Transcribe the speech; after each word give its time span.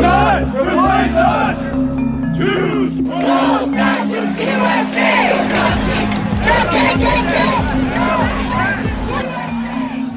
will 0.00 0.08
not 0.08 0.42
replace 0.54 1.16
us! 1.16 2.36
Choose! 2.36 3.00
No 3.00 3.72
fascist 3.72 4.40
USA! 4.40 5.10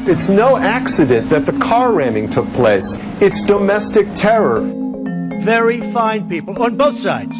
It's 0.05 0.29
no 0.29 0.57
accident 0.57 1.29
that 1.29 1.45
the 1.45 1.53
car 1.53 1.93
ramming 1.93 2.29
took 2.29 2.51
place. 2.53 2.97
It's 3.21 3.41
domestic 3.41 4.07
terror. 4.13 4.61
Very 5.39 5.79
fine 5.91 6.27
people 6.29 6.61
on 6.61 6.75
both 6.75 6.97
sides. 6.97 7.37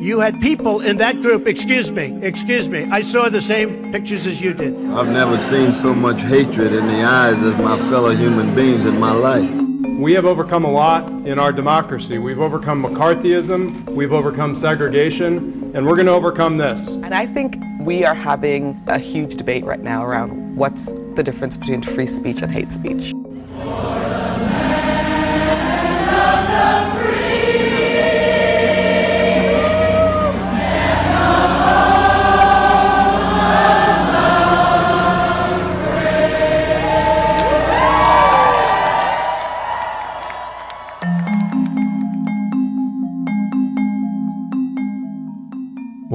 You 0.00 0.20
had 0.20 0.40
people 0.40 0.80
in 0.80 0.98
that 0.98 1.20
group, 1.20 1.48
excuse 1.48 1.90
me, 1.90 2.16
excuse 2.22 2.68
me, 2.68 2.84
I 2.92 3.00
saw 3.00 3.28
the 3.28 3.42
same 3.42 3.90
pictures 3.92 4.26
as 4.26 4.40
you 4.40 4.54
did. 4.54 4.74
I've 4.90 5.08
never 5.08 5.38
seen 5.40 5.74
so 5.74 5.94
much 5.94 6.20
hatred 6.20 6.72
in 6.72 6.86
the 6.86 7.02
eyes 7.02 7.42
of 7.42 7.58
my 7.58 7.76
fellow 7.90 8.10
human 8.10 8.54
beings 8.54 8.86
in 8.86 9.00
my 9.00 9.12
life. 9.12 9.65
We 9.82 10.14
have 10.14 10.24
overcome 10.24 10.64
a 10.64 10.70
lot 10.70 11.10
in 11.26 11.38
our 11.38 11.52
democracy. 11.52 12.16
We've 12.18 12.40
overcome 12.40 12.82
McCarthyism, 12.82 13.84
we've 13.90 14.12
overcome 14.12 14.54
segregation, 14.54 15.72
and 15.74 15.86
we're 15.86 15.96
going 15.96 16.06
to 16.06 16.12
overcome 16.12 16.56
this. 16.56 16.94
And 16.94 17.14
I 17.14 17.26
think 17.26 17.56
we 17.80 18.04
are 18.04 18.14
having 18.14 18.82
a 18.86 18.98
huge 18.98 19.36
debate 19.36 19.64
right 19.64 19.80
now 19.80 20.02
around 20.02 20.56
what's 20.56 20.92
the 21.14 21.22
difference 21.22 21.58
between 21.58 21.82
free 21.82 22.06
speech 22.06 22.40
and 22.40 22.50
hate 22.50 22.72
speech. 22.72 23.12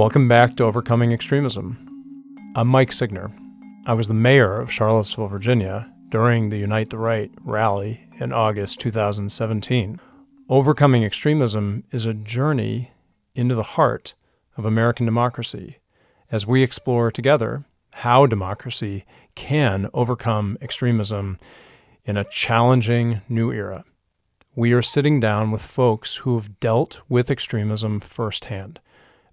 Welcome 0.02 0.28
back 0.28 0.56
to 0.56 0.64
Overcoming 0.64 1.14
Extremism. 1.14 1.78
I'm 2.56 2.68
Mike 2.68 2.92
Signer. 2.92 3.32
I 3.86 3.94
was 3.94 4.08
the 4.08 4.16
mayor 4.16 4.60
of 4.60 4.72
Charlottesville, 4.72 5.28
Virginia 5.28 5.94
during 6.10 6.50
the 6.50 6.58
Unite 6.58 6.90
the 6.90 6.98
Right 6.98 7.32
rally 7.44 8.08
in 8.20 8.34
August 8.34 8.80
2017. 8.80 10.00
Overcoming 10.50 11.04
extremism 11.04 11.84
is 11.92 12.08
a 12.08 12.16
journey 12.16 12.90
into 13.36 13.54
the 13.54 13.62
heart 13.78 14.16
of 14.58 14.66
American 14.66 15.06
democracy 15.06 15.78
as 16.32 16.48
we 16.48 16.64
explore 16.64 17.12
together 17.12 17.64
how 17.92 18.26
democracy 18.26 19.06
can 19.36 19.88
overcome 19.94 20.58
extremism 20.62 21.38
in 22.06 22.18
a 22.18 22.24
challenging 22.24 23.22
new 23.30 23.52
era. 23.52 23.86
We 24.56 24.74
are 24.74 24.82
sitting 24.82 25.20
down 25.20 25.52
with 25.52 25.62
folks 25.62 26.16
who 26.16 26.34
have 26.40 26.60
dealt 26.60 27.02
with 27.08 27.30
extremism 27.30 28.00
firsthand 28.00 28.80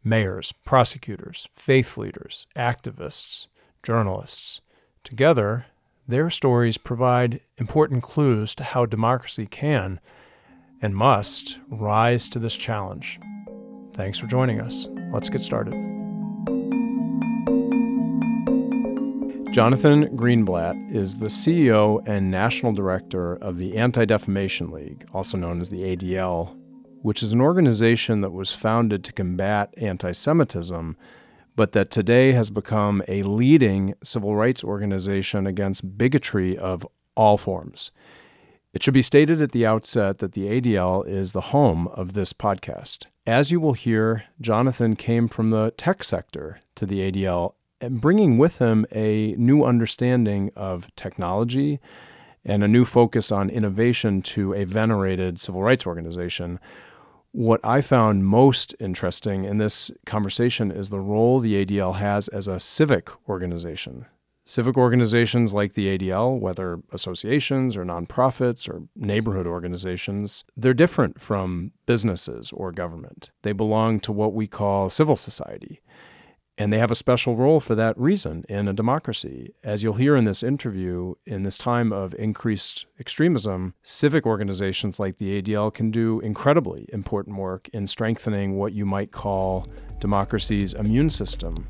mayors, 0.05 0.53
prosecutors, 0.65 1.49
faith 1.53 1.97
leaders, 1.97 2.47
activists, 2.57 3.49
journalists. 3.83 4.61
Together, 5.05 5.67
their 6.07 6.31
stories 6.31 6.79
provide 6.79 7.41
important 7.59 8.03
clues 8.03 8.55
to 8.55 8.65
how 8.65 8.87
democracy 8.87 9.47
can 9.47 10.01
and 10.81 10.95
must 10.95 11.59
rise 11.69 12.29
to 12.29 12.39
this 12.39 12.57
challenge. 12.57 13.21
Thanks 13.93 14.19
for 14.19 14.27
joining 14.27 14.61
us. 14.61 14.89
Let's 15.13 15.29
get 15.29 15.41
started. 15.41 15.75
Jonathan 19.53 20.17
Greenblatt 20.17 20.95
is 20.95 21.19
the 21.19 21.27
CEO 21.27 22.07
and 22.07 22.31
National 22.31 22.73
Director 22.73 23.35
of 23.35 23.57
the 23.57 23.77
Anti 23.77 24.05
Defamation 24.05 24.71
League, 24.71 25.07
also 25.13 25.37
known 25.37 25.61
as 25.61 25.71
the 25.71 25.97
ADL, 25.97 26.58
which 27.09 27.23
is 27.23 27.33
an 27.33 27.41
organization 27.41 28.21
that 28.21 28.33
was 28.33 28.53
founded 28.53 29.03
to 29.03 29.15
combat 29.15 29.73
anti 29.79 30.13
Semitism, 30.13 30.95
but 31.57 31.73
that 31.73 31.91
today 31.91 32.33
has 32.33 32.51
become 32.51 33.03
a 33.09 33.23
leading 33.23 33.95
civil 34.03 34.37
rights 34.37 34.63
organization 34.63 35.47
against 35.47 35.97
bigotry 35.97 36.59
of 36.59 36.87
all 37.15 37.39
forms. 37.39 37.93
It 38.75 38.83
should 38.83 38.93
be 38.93 39.01
stated 39.01 39.41
at 39.41 39.53
the 39.53 39.65
outset 39.65 40.19
that 40.19 40.33
the 40.33 40.61
ADL 40.61 41.09
is 41.09 41.33
the 41.33 41.49
home 41.57 41.89
of 41.95 42.13
this 42.13 42.35
podcast. 42.35 43.07
As 43.27 43.51
you 43.51 43.59
will 43.59 43.73
hear, 43.73 44.25
Jonathan 44.39 44.95
came 44.95 45.29
from 45.29 45.49
the 45.49 45.73
tech 45.79 46.05
sector 46.05 46.61
to 46.75 46.85
the 46.85 47.11
ADL, 47.11 47.55
and 47.81 48.03
bringing 48.03 48.37
with 48.37 48.59
him 48.59 48.85
a 48.93 49.35
new 49.39 49.65
understanding 49.65 50.51
of 50.55 50.95
technology 50.95 51.81
and 52.45 52.63
a 52.63 52.69
new 52.69 52.85
focus 52.85 53.33
on 53.33 53.49
innovation 53.49 54.21
to 54.21 54.53
a 54.53 54.65
venerated 54.65 55.41
civil 55.41 55.63
rights 55.63 55.87
organization 55.87 56.61
what 57.39 57.65
I 57.65 57.83
found 57.83 58.27
most 58.27 58.75
interesting 58.81 59.45
in 59.45 59.59
this 59.59 59.93
conversation 60.05 60.73
is 60.73 60.91
the 60.91 60.99
role 60.99 61.39
the 61.39 61.65
ADL 61.65 61.95
has 61.95 62.27
as 62.27 62.49
a 62.49 62.59
civic 62.59 63.11
organization. 63.29 64.07
Civic 64.45 64.77
organizations 64.77 65.55
like 65.55 65.75
the 65.75 65.97
ADL, 65.97 66.37
whether 66.41 66.81
associations 66.91 67.77
or 67.77 67.85
nonprofits 67.85 68.69
or 68.69 68.89
neighborhood 68.97 69.47
organizations, 69.47 70.43
they're 70.57 70.75
different 70.75 71.21
from 71.21 71.71
businesses 71.87 72.51
or 72.51 72.73
government. 72.73 73.31
They 73.43 73.53
belong 73.53 74.01
to 74.01 74.11
what 74.11 74.35
we 74.35 74.49
call 74.49 74.91
civil 74.91 75.15
society. 75.15 75.81
And 76.59 76.73
they 76.73 76.79
have 76.79 76.91
a 76.91 76.97
special 76.97 77.37
role 77.37 77.61
for 77.61 77.77
that 77.77 77.97
reason 77.97 78.45
in 78.49 78.67
a 78.67 78.73
democracy. 78.73 79.55
As 79.63 79.85
you'll 79.85 79.95
hear 79.95 80.17
in 80.17 80.25
this 80.25 80.43
interview, 80.43 81.15
in 81.25 81.45
this 81.45 81.57
time 81.57 81.93
of 81.93 82.17
increased 82.19 82.87
extremism, 82.99 83.75
civic 83.85 84.27
organizations 84.27 84.99
like 84.99 85.19
the 85.19 85.41
ADL 85.41 85.73
can 85.73 85.93
do 85.93 86.19
incredibly 86.19 86.89
important 86.93 87.37
work 87.37 87.69
in 87.69 87.87
strengthening 87.87 88.59
what 88.59 88.73
you 88.73 88.85
might 88.85 89.13
call 89.13 89.69
democracy's 90.01 90.73
immune 90.73 91.11
system. 91.11 91.65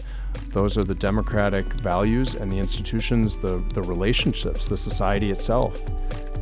Those 0.53 0.79
are 0.79 0.85
the 0.85 0.95
democratic 0.95 1.67
values 1.75 2.35
and 2.35 2.51
the 2.51 2.59
institutions, 2.59 3.37
the, 3.37 3.63
the 3.75 3.83
relationships, 3.83 4.69
the 4.69 4.77
society 4.77 5.31
itself 5.31 5.79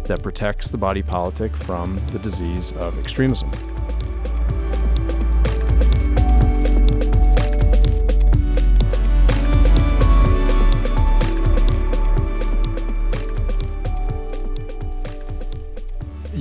that 0.04 0.22
protects 0.22 0.70
the 0.70 0.78
body 0.78 1.02
politic 1.02 1.56
from 1.56 2.00
the 2.12 2.20
disease 2.20 2.70
of 2.72 2.96
extremism. 3.00 3.50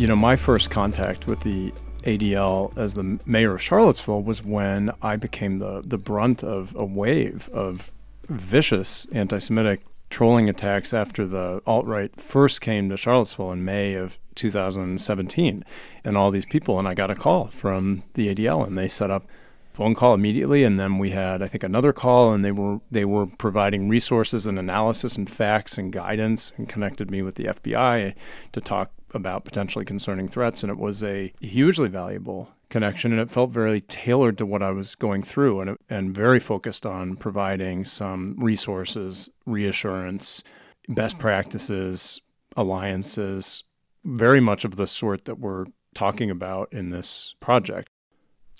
You 0.05 0.09
know, 0.09 0.15
my 0.15 0.35
first 0.35 0.69
contact 0.69 1.25
with 1.25 1.39
the 1.39 1.73
ADL 2.03 2.77
as 2.77 2.93
the 2.93 3.19
mayor 3.25 3.55
of 3.55 3.61
Charlottesville 3.63 4.21
was 4.21 4.43
when 4.43 4.91
I 5.01 5.15
became 5.15 5.57
the, 5.57 5.81
the 5.83 5.97
brunt 5.97 6.43
of 6.43 6.75
a 6.75 6.85
wave 6.85 7.49
of 7.51 7.91
vicious 8.29 9.07
anti 9.11 9.39
Semitic 9.39 9.81
trolling 10.11 10.47
attacks 10.47 10.93
after 10.93 11.25
the 11.25 11.59
alt 11.65 11.87
right 11.87 12.15
first 12.21 12.61
came 12.61 12.87
to 12.89 12.97
Charlottesville 12.97 13.51
in 13.51 13.65
May 13.65 13.95
of 13.95 14.19
2017. 14.35 15.65
And 16.03 16.15
all 16.15 16.29
these 16.29 16.45
people, 16.45 16.77
and 16.77 16.87
I 16.87 16.93
got 16.93 17.09
a 17.09 17.15
call 17.15 17.45
from 17.47 18.03
the 18.13 18.27
ADL, 18.27 18.63
and 18.67 18.77
they 18.77 18.87
set 18.87 19.09
up 19.09 19.25
phone 19.73 19.95
call 19.95 20.13
immediately 20.13 20.63
and 20.63 20.79
then 20.79 20.97
we 20.97 21.09
had 21.09 21.41
i 21.41 21.47
think 21.49 21.61
another 21.61 21.91
call 21.91 22.31
and 22.31 22.45
they 22.45 22.51
were 22.53 22.79
they 22.89 23.03
were 23.03 23.25
providing 23.25 23.89
resources 23.89 24.45
and 24.45 24.57
analysis 24.57 25.17
and 25.17 25.29
facts 25.29 25.77
and 25.77 25.91
guidance 25.91 26.53
and 26.55 26.69
connected 26.69 27.11
me 27.11 27.21
with 27.21 27.35
the 27.35 27.43
fbi 27.43 28.15
to 28.53 28.61
talk 28.61 28.89
about 29.15 29.45
potentially 29.45 29.85
concerning 29.85 30.27
threats, 30.27 30.63
and 30.63 30.71
it 30.71 30.77
was 30.77 31.01
a 31.03 31.33
hugely 31.39 31.89
valuable 31.89 32.49
connection, 32.69 33.11
and 33.11 33.21
it 33.21 33.31
felt 33.31 33.49
very 33.51 33.81
tailored 33.81 34.37
to 34.37 34.45
what 34.45 34.61
I 34.61 34.71
was 34.71 34.95
going 34.95 35.23
through, 35.23 35.61
and 35.61 35.77
and 35.89 36.13
very 36.13 36.39
focused 36.39 36.85
on 36.85 37.15
providing 37.15 37.85
some 37.85 38.35
resources, 38.37 39.29
reassurance, 39.45 40.43
best 40.89 41.17
practices, 41.17 42.21
alliances, 42.55 43.63
very 44.03 44.39
much 44.39 44.65
of 44.65 44.75
the 44.75 44.87
sort 44.87 45.25
that 45.25 45.39
we're 45.39 45.65
talking 45.93 46.29
about 46.29 46.71
in 46.71 46.89
this 46.89 47.35
project. 47.39 47.89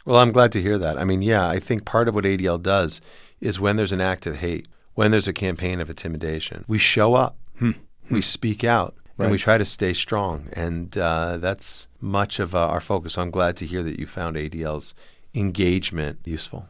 Well, 0.06 0.18
I'm 0.18 0.32
glad 0.32 0.52
to 0.54 0.62
hear 0.62 0.78
that. 0.78 0.98
I 0.98 1.04
mean, 1.04 1.22
yeah, 1.22 1.48
I 1.48 1.60
think 1.60 1.84
part 1.84 2.08
of 2.08 2.16
what 2.16 2.26
ADL 2.26 2.62
does 2.62 3.02
is 3.42 3.60
when 3.60 3.76
there's 3.76 3.92
an 3.92 4.02
act 4.02 4.28
of 4.28 4.38
hate, 4.38 4.68
when 4.94 5.12
there's 5.12 5.28
a 5.28 5.34
campaign 5.34 5.82
of 5.82 5.90
intimidation, 5.90 6.64
we 6.68 6.78
show 6.78 7.16
up, 7.16 7.38
hmm. 7.58 7.72
we 8.10 8.22
speak 8.22 8.64
out, 8.64 8.96
Right. 9.18 9.26
And 9.26 9.32
we 9.32 9.38
try 9.38 9.58
to 9.58 9.66
stay 9.66 9.94
strong. 9.94 10.50
And 10.54 10.98
uh, 10.98 11.38
that's 11.38 11.88
much 12.02 12.40
of 12.40 12.54
uh, 12.54 12.68
our 12.68 12.82
focus. 12.82 13.18
I'm 13.18 13.32
glad 13.32 13.56
to 13.58 13.66
hear 13.66 13.82
that 13.84 14.00
you 14.00 14.08
found 14.08 14.36
ADL's 14.36 14.94
engagement 15.34 16.20
useful. 16.26 16.68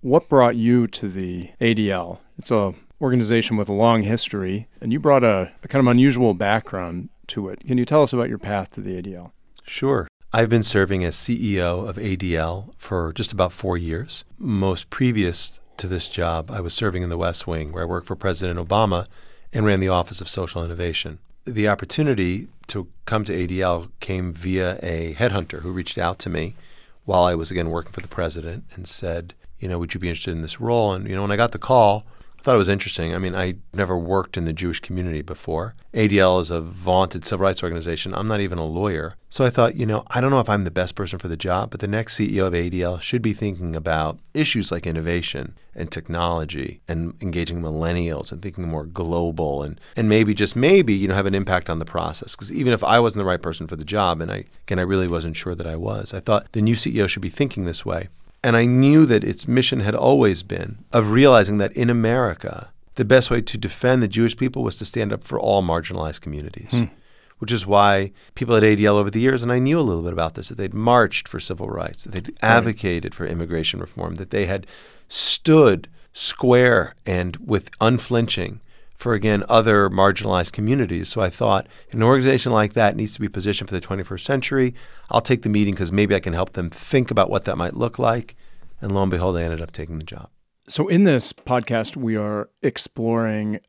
What 0.00 0.28
brought 0.28 0.56
you 0.56 0.86
to 0.88 1.08
the 1.08 1.50
ADL? 1.60 2.18
It's 2.38 2.50
a 2.50 2.74
organization 3.00 3.56
with 3.56 3.68
a 3.68 3.72
long 3.72 4.02
history, 4.02 4.68
and 4.80 4.92
you 4.92 4.98
brought 4.98 5.24
a, 5.24 5.52
a 5.62 5.68
kind 5.68 5.86
of 5.86 5.90
unusual 5.90 6.34
background 6.34 7.08
to 7.28 7.48
it. 7.48 7.60
Can 7.60 7.78
you 7.78 7.84
tell 7.84 8.02
us 8.02 8.12
about 8.12 8.28
your 8.28 8.38
path 8.38 8.70
to 8.72 8.80
the 8.80 9.00
ADL? 9.00 9.32
Sure. 9.64 10.08
I've 10.32 10.48
been 10.48 10.62
serving 10.62 11.04
as 11.04 11.16
CEO 11.16 11.88
of 11.88 11.96
ADL 11.96 12.72
for 12.76 13.12
just 13.12 13.32
about 13.32 13.52
four 13.52 13.76
years. 13.76 14.24
Most 14.38 14.90
previous 14.90 15.60
to 15.76 15.86
this 15.86 16.08
job, 16.08 16.50
I 16.50 16.60
was 16.60 16.74
serving 16.74 17.02
in 17.02 17.10
the 17.10 17.18
West 17.18 17.46
Wing, 17.46 17.72
where 17.72 17.82
I 17.82 17.86
worked 17.86 18.06
for 18.06 18.16
President 18.16 18.58
Obama 18.58 19.06
and 19.52 19.64
ran 19.64 19.80
the 19.80 19.88
Office 19.88 20.20
of 20.20 20.28
Social 20.28 20.64
Innovation 20.64 21.18
the 21.46 21.68
opportunity 21.68 22.48
to 22.66 22.88
come 23.04 23.24
to 23.24 23.32
ADL 23.32 23.90
came 24.00 24.32
via 24.32 24.78
a 24.82 25.14
headhunter 25.14 25.60
who 25.60 25.70
reached 25.70 25.96
out 25.96 26.18
to 26.20 26.30
me 26.30 26.54
while 27.04 27.22
I 27.22 27.36
was 27.36 27.50
again 27.50 27.70
working 27.70 27.92
for 27.92 28.00
the 28.00 28.08
president 28.08 28.64
and 28.74 28.86
said, 28.86 29.32
you 29.60 29.68
know, 29.68 29.78
would 29.78 29.94
you 29.94 30.00
be 30.00 30.08
interested 30.08 30.32
in 30.32 30.42
this 30.42 30.60
role? 30.60 30.92
And 30.92 31.08
you 31.08 31.14
know, 31.14 31.22
when 31.22 31.30
I 31.30 31.36
got 31.36 31.52
the 31.52 31.58
call, 31.58 32.04
thought 32.46 32.54
it 32.54 32.58
was 32.58 32.68
interesting. 32.68 33.12
I 33.12 33.18
mean, 33.18 33.34
I 33.34 33.56
never 33.74 33.98
worked 33.98 34.36
in 34.36 34.44
the 34.44 34.52
Jewish 34.52 34.78
community 34.78 35.20
before. 35.20 35.74
ADL 35.92 36.40
is 36.40 36.52
a 36.52 36.60
vaunted 36.60 37.24
civil 37.24 37.42
rights 37.42 37.60
organization. 37.60 38.14
I'm 38.14 38.28
not 38.28 38.38
even 38.40 38.56
a 38.56 38.64
lawyer. 38.64 39.14
So 39.28 39.44
I 39.44 39.50
thought, 39.50 39.74
you 39.74 39.84
know, 39.84 40.04
I 40.06 40.20
don't 40.20 40.30
know 40.30 40.38
if 40.38 40.48
I'm 40.48 40.62
the 40.62 40.70
best 40.70 40.94
person 40.94 41.18
for 41.18 41.26
the 41.26 41.36
job, 41.36 41.70
but 41.70 41.80
the 41.80 41.88
next 41.88 42.16
CEO 42.16 42.46
of 42.46 42.52
ADL 42.52 43.00
should 43.00 43.20
be 43.20 43.32
thinking 43.32 43.74
about 43.74 44.20
issues 44.32 44.70
like 44.70 44.86
innovation 44.86 45.56
and 45.74 45.90
technology 45.90 46.82
and 46.86 47.14
engaging 47.20 47.60
millennials 47.60 48.30
and 48.30 48.40
thinking 48.40 48.68
more 48.68 48.86
global 48.86 49.64
and, 49.64 49.80
and 49.96 50.08
maybe 50.08 50.32
just 50.32 50.54
maybe, 50.54 50.94
you 50.94 51.08
know, 51.08 51.16
have 51.16 51.26
an 51.26 51.34
impact 51.34 51.68
on 51.68 51.80
the 51.80 51.84
process. 51.84 52.36
Because 52.36 52.52
even 52.52 52.72
if 52.72 52.84
I 52.84 53.00
wasn't 53.00 53.22
the 53.22 53.28
right 53.28 53.42
person 53.42 53.66
for 53.66 53.74
the 53.74 53.84
job, 53.84 54.20
and 54.20 54.30
I 54.30 54.44
again 54.62 54.78
I 54.78 54.82
really 54.82 55.08
wasn't 55.08 55.34
sure 55.34 55.56
that 55.56 55.66
I 55.66 55.74
was, 55.74 56.14
I 56.14 56.20
thought 56.20 56.52
the 56.52 56.62
new 56.62 56.76
CEO 56.76 57.08
should 57.08 57.22
be 57.22 57.28
thinking 57.28 57.64
this 57.64 57.84
way. 57.84 58.06
And 58.46 58.56
I 58.56 58.64
knew 58.64 59.06
that 59.06 59.24
its 59.24 59.48
mission 59.48 59.80
had 59.80 59.96
always 59.96 60.44
been 60.44 60.84
of 60.92 61.10
realizing 61.10 61.58
that 61.58 61.72
in 61.72 61.90
America, 61.90 62.70
the 62.94 63.04
best 63.04 63.28
way 63.28 63.40
to 63.40 63.58
defend 63.58 64.00
the 64.00 64.06
Jewish 64.06 64.36
people 64.36 64.62
was 64.62 64.78
to 64.78 64.84
stand 64.84 65.12
up 65.12 65.24
for 65.24 65.40
all 65.40 65.64
marginalized 65.64 66.20
communities. 66.20 66.70
Hmm. 66.70 66.84
Which 67.38 67.50
is 67.50 67.66
why 67.66 68.12
people 68.36 68.54
at 68.54 68.62
ADL 68.62 68.94
over 68.94 69.10
the 69.10 69.20
years, 69.20 69.42
and 69.42 69.50
I 69.50 69.58
knew 69.58 69.80
a 69.80 69.82
little 69.82 70.04
bit 70.04 70.12
about 70.12 70.34
this, 70.34 70.48
that 70.48 70.58
they'd 70.58 70.72
marched 70.72 71.26
for 71.26 71.40
civil 71.40 71.68
rights, 71.68 72.04
that 72.04 72.12
they'd 72.12 72.36
advocated 72.40 73.16
for 73.16 73.26
immigration 73.26 73.80
reform, 73.80 74.14
that 74.14 74.30
they 74.30 74.46
had 74.46 74.64
stood 75.08 75.88
square 76.12 76.94
and 77.04 77.36
with 77.38 77.68
unflinching 77.80 78.60
for 78.96 79.14
again 79.14 79.44
other 79.48 79.88
marginalized 79.90 80.52
communities. 80.52 81.08
So 81.08 81.20
I 81.20 81.30
thought 81.30 81.66
an 81.92 82.02
organization 82.02 82.52
like 82.52 82.72
that 82.72 82.96
needs 82.96 83.12
to 83.12 83.20
be 83.20 83.28
positioned 83.28 83.68
for 83.68 83.78
the 83.78 83.86
21st 83.86 84.20
century. 84.20 84.74
I'll 85.10 85.20
take 85.20 85.42
the 85.42 85.48
meeting 85.48 85.74
because 85.74 85.92
maybe 85.92 86.14
I 86.14 86.20
can 86.20 86.32
help 86.32 86.52
them 86.52 86.70
think 86.70 87.10
about 87.10 87.30
what 87.30 87.44
that 87.44 87.56
might 87.56 87.74
look 87.74 87.98
like. 87.98 88.36
And 88.80 88.92
lo 88.92 89.02
and 89.02 89.10
behold, 89.10 89.36
I 89.36 89.42
ended 89.42 89.60
up 89.60 89.72
taking 89.72 89.98
the 89.98 90.04
job. 90.04 90.28
So, 90.68 90.88
in 90.88 91.04
this 91.04 91.32
podcast, 91.32 91.96
we 91.96 92.16
are 92.16 92.50
exploring 92.60 93.60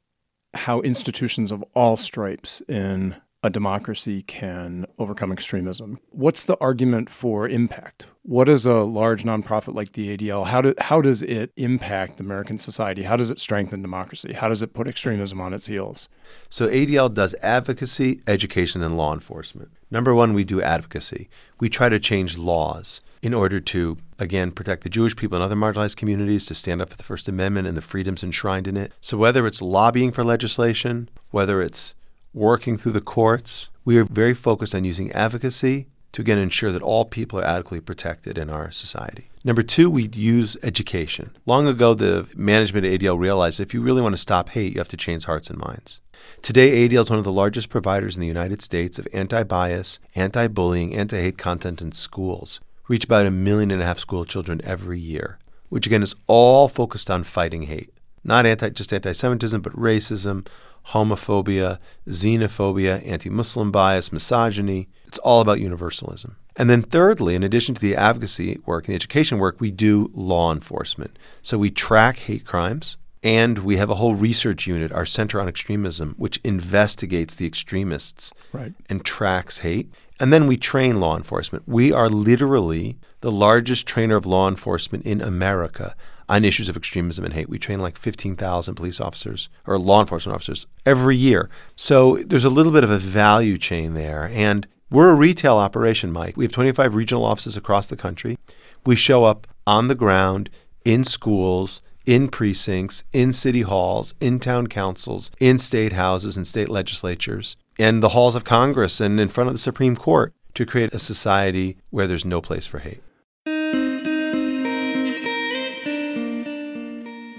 how 0.53 0.81
institutions 0.81 1.51
of 1.51 1.63
all 1.75 1.95
stripes 1.95 2.61
in 2.67 3.15
a 3.43 3.49
democracy 3.49 4.23
can 4.23 4.85
overcome 4.97 5.31
extremism. 5.31 5.99
What's 6.09 6.43
the 6.43 6.57
argument 6.59 7.09
for 7.09 7.47
impact? 7.47 8.07
What 8.27 8.49
is 8.49 8.65
a 8.65 8.83
large 8.83 9.23
nonprofit 9.23 9.73
like 9.73 9.93
the 9.93 10.17
ADL? 10.17 10.47
How, 10.47 10.59
do, 10.59 10.73
how 10.79 10.99
does 10.99 11.23
it 11.23 11.53
impact 11.55 12.19
American 12.19 12.57
society? 12.57 13.03
How 13.03 13.15
does 13.15 13.31
it 13.31 13.39
strengthen 13.39 13.81
democracy? 13.81 14.33
How 14.33 14.49
does 14.49 14.61
it 14.61 14.73
put 14.73 14.85
extremism 14.85 15.39
on 15.39 15.53
its 15.53 15.67
heels? 15.67 16.09
So 16.49 16.67
ADL 16.67 17.13
does 17.13 17.35
advocacy, 17.41 18.19
education, 18.27 18.83
and 18.83 18.97
law 18.97 19.13
enforcement. 19.13 19.71
Number 19.89 20.13
one, 20.13 20.33
we 20.33 20.43
do 20.43 20.61
advocacy. 20.61 21.29
We 21.61 21.69
try 21.69 21.87
to 21.87 22.01
change 22.01 22.37
laws 22.37 22.99
in 23.21 23.33
order 23.33 23.61
to, 23.61 23.95
again, 24.19 24.51
protect 24.51 24.83
the 24.83 24.89
Jewish 24.89 25.15
people 25.15 25.37
and 25.37 25.43
other 25.43 25.55
marginalized 25.55 25.95
communities, 25.95 26.47
to 26.47 26.53
stand 26.53 26.81
up 26.81 26.89
for 26.89 26.97
the 26.97 27.03
First 27.03 27.29
Amendment 27.29 27.65
and 27.65 27.77
the 27.77 27.81
freedoms 27.81 28.25
enshrined 28.25 28.67
in 28.67 28.75
it. 28.75 28.91
So 28.99 29.17
whether 29.17 29.47
it's 29.47 29.61
lobbying 29.61 30.11
for 30.11 30.25
legislation, 30.25 31.07
whether 31.31 31.61
it's 31.61 31.95
working 32.33 32.77
through 32.77 32.91
the 32.91 32.99
courts, 32.99 33.69
we 33.85 33.97
are 33.97 34.03
very 34.03 34.33
focused 34.33 34.75
on 34.75 34.83
using 34.83 35.13
advocacy 35.13 35.87
to 36.13 36.21
again 36.21 36.37
ensure 36.37 36.71
that 36.71 36.81
all 36.81 37.05
people 37.05 37.39
are 37.39 37.45
adequately 37.45 37.81
protected 37.81 38.37
in 38.37 38.49
our 38.49 38.71
society. 38.71 39.29
Number 39.43 39.61
two, 39.61 39.89
we 39.89 40.09
use 40.13 40.57
education. 40.63 41.31
Long 41.45 41.67
ago, 41.67 41.93
the 41.93 42.27
management 42.35 42.85
at 42.85 42.99
ADL 42.99 43.17
realized 43.17 43.59
if 43.59 43.73
you 43.73 43.81
really 43.81 44.01
want 44.01 44.13
to 44.13 44.17
stop 44.17 44.49
hate, 44.49 44.73
you 44.73 44.79
have 44.79 44.87
to 44.89 44.97
change 44.97 45.25
hearts 45.25 45.49
and 45.49 45.59
minds. 45.59 46.01
Today, 46.41 46.87
ADL 46.87 47.01
is 47.01 47.09
one 47.09 47.19
of 47.19 47.25
the 47.25 47.31
largest 47.31 47.69
providers 47.69 48.15
in 48.15 48.21
the 48.21 48.27
United 48.27 48.61
States 48.61 48.99
of 48.99 49.07
anti 49.13 49.43
bias, 49.43 49.99
anti 50.15 50.47
bullying, 50.47 50.95
anti 50.95 51.19
hate 51.19 51.37
content 51.37 51.81
in 51.81 51.91
schools. 51.91 52.59
We 52.87 52.95
reach 52.95 53.05
about 53.05 53.25
a 53.25 53.31
million 53.31 53.71
and 53.71 53.81
a 53.81 53.85
half 53.85 53.99
school 53.99 54.25
children 54.25 54.61
every 54.63 54.99
year, 54.99 55.39
which 55.69 55.87
again 55.87 56.03
is 56.03 56.15
all 56.27 56.67
focused 56.67 57.09
on 57.09 57.23
fighting 57.23 57.63
hate. 57.63 57.91
Not 58.23 58.45
anti, 58.45 58.69
just 58.69 58.93
anti 58.93 59.13
Semitism, 59.13 59.61
but 59.61 59.73
racism, 59.73 60.45
homophobia, 60.89 61.79
xenophobia, 62.07 63.05
anti 63.07 63.29
Muslim 63.29 63.71
bias, 63.71 64.11
misogyny. 64.11 64.87
It's 65.05 65.17
all 65.19 65.41
about 65.41 65.59
universalism. 65.59 66.35
And 66.55 66.69
then, 66.69 66.81
thirdly, 66.81 67.35
in 67.35 67.43
addition 67.43 67.75
to 67.75 67.81
the 67.81 67.95
advocacy 67.95 68.59
work 68.65 68.85
and 68.85 68.93
the 68.93 68.95
education 68.95 69.37
work, 69.37 69.57
we 69.59 69.69
do 69.71 70.09
law 70.15 70.51
enforcement. 70.51 71.17
So 71.41 71.57
we 71.57 71.69
track 71.69 72.17
hate 72.19 72.45
crimes, 72.45 72.97
and 73.21 73.59
we 73.59 73.77
have 73.77 73.89
a 73.91 73.95
whole 73.95 74.15
research 74.15 74.65
unit, 74.65 74.91
our 74.91 75.05
Center 75.05 75.39
on 75.39 75.47
Extremism, 75.47 76.15
which 76.17 76.39
investigates 76.43 77.35
the 77.35 77.45
extremists 77.45 78.33
Right. 78.51 78.73
and 78.89 79.03
tracks 79.05 79.59
hate. 79.59 79.91
And 80.19 80.33
then 80.33 80.47
we 80.47 80.57
train 80.57 80.99
law 80.99 81.15
enforcement. 81.15 81.63
We 81.67 81.91
are 81.91 82.09
literally 82.09 82.97
the 83.21 83.31
largest 83.31 83.85
trainer 83.85 84.15
of 84.15 84.25
law 84.25 84.47
enforcement 84.47 85.05
in 85.05 85.21
America 85.21 85.95
on 86.29 86.45
issues 86.45 86.69
of 86.69 86.77
extremism 86.77 87.25
and 87.25 87.33
hate. 87.33 87.49
We 87.49 87.59
train 87.59 87.79
like 87.79 87.97
15,000 87.97 88.75
police 88.75 88.99
officers 88.99 89.49
or 89.65 89.77
law 89.77 90.01
enforcement 90.01 90.35
officers 90.35 90.67
every 90.85 91.15
year. 91.15 91.49
So 91.75 92.17
there's 92.17 92.45
a 92.45 92.49
little 92.49 92.71
bit 92.71 92.83
of 92.83 92.91
a 92.91 92.97
value 92.97 93.57
chain 93.57 93.93
there. 93.93 94.29
And 94.33 94.67
we're 94.89 95.09
a 95.09 95.15
retail 95.15 95.57
operation, 95.57 96.11
Mike. 96.11 96.37
We 96.37 96.45
have 96.45 96.51
25 96.51 96.95
regional 96.95 97.25
offices 97.25 97.57
across 97.57 97.87
the 97.87 97.97
country. 97.97 98.37
We 98.85 98.95
show 98.95 99.25
up 99.25 99.47
on 99.65 99.87
the 99.87 99.95
ground, 99.95 100.49
in 100.85 101.03
schools, 101.03 101.81
in 102.05 102.29
precincts, 102.29 103.03
in 103.11 103.33
city 103.33 103.61
halls, 103.61 104.13
in 104.21 104.39
town 104.39 104.67
councils, 104.67 105.29
in 105.39 105.57
state 105.57 105.91
houses 105.93 106.37
and 106.37 106.47
state 106.47 106.69
legislatures, 106.69 107.57
and 107.77 108.01
the 108.01 108.09
halls 108.09 108.35
of 108.35 108.45
Congress 108.45 109.01
and 109.01 109.19
in 109.19 109.27
front 109.27 109.49
of 109.49 109.53
the 109.53 109.59
Supreme 109.59 109.97
Court 109.97 110.33
to 110.53 110.65
create 110.65 110.93
a 110.93 110.99
society 110.99 111.77
where 111.89 112.07
there's 112.07 112.25
no 112.25 112.39
place 112.39 112.65
for 112.65 112.79
hate. 112.79 113.03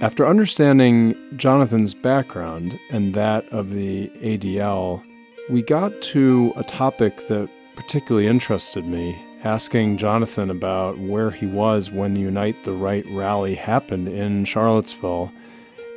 After 0.00 0.24
understanding 0.24 1.16
Jonathan's 1.34 1.92
background 1.92 2.78
and 2.88 3.14
that 3.14 3.48
of 3.48 3.70
the 3.70 4.08
ADL, 4.22 5.02
we 5.50 5.60
got 5.60 5.90
to 6.02 6.52
a 6.54 6.62
topic 6.62 7.26
that 7.26 7.50
particularly 7.74 8.28
interested 8.28 8.84
me, 8.84 9.20
asking 9.42 9.96
Jonathan 9.96 10.50
about 10.50 11.00
where 11.00 11.32
he 11.32 11.46
was 11.46 11.90
when 11.90 12.14
the 12.14 12.20
Unite 12.20 12.62
the 12.62 12.74
Right 12.74 13.04
rally 13.10 13.56
happened 13.56 14.06
in 14.06 14.44
Charlottesville 14.44 15.32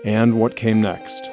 and 0.04 0.40
what 0.40 0.56
came 0.56 0.82
next. 0.82 1.30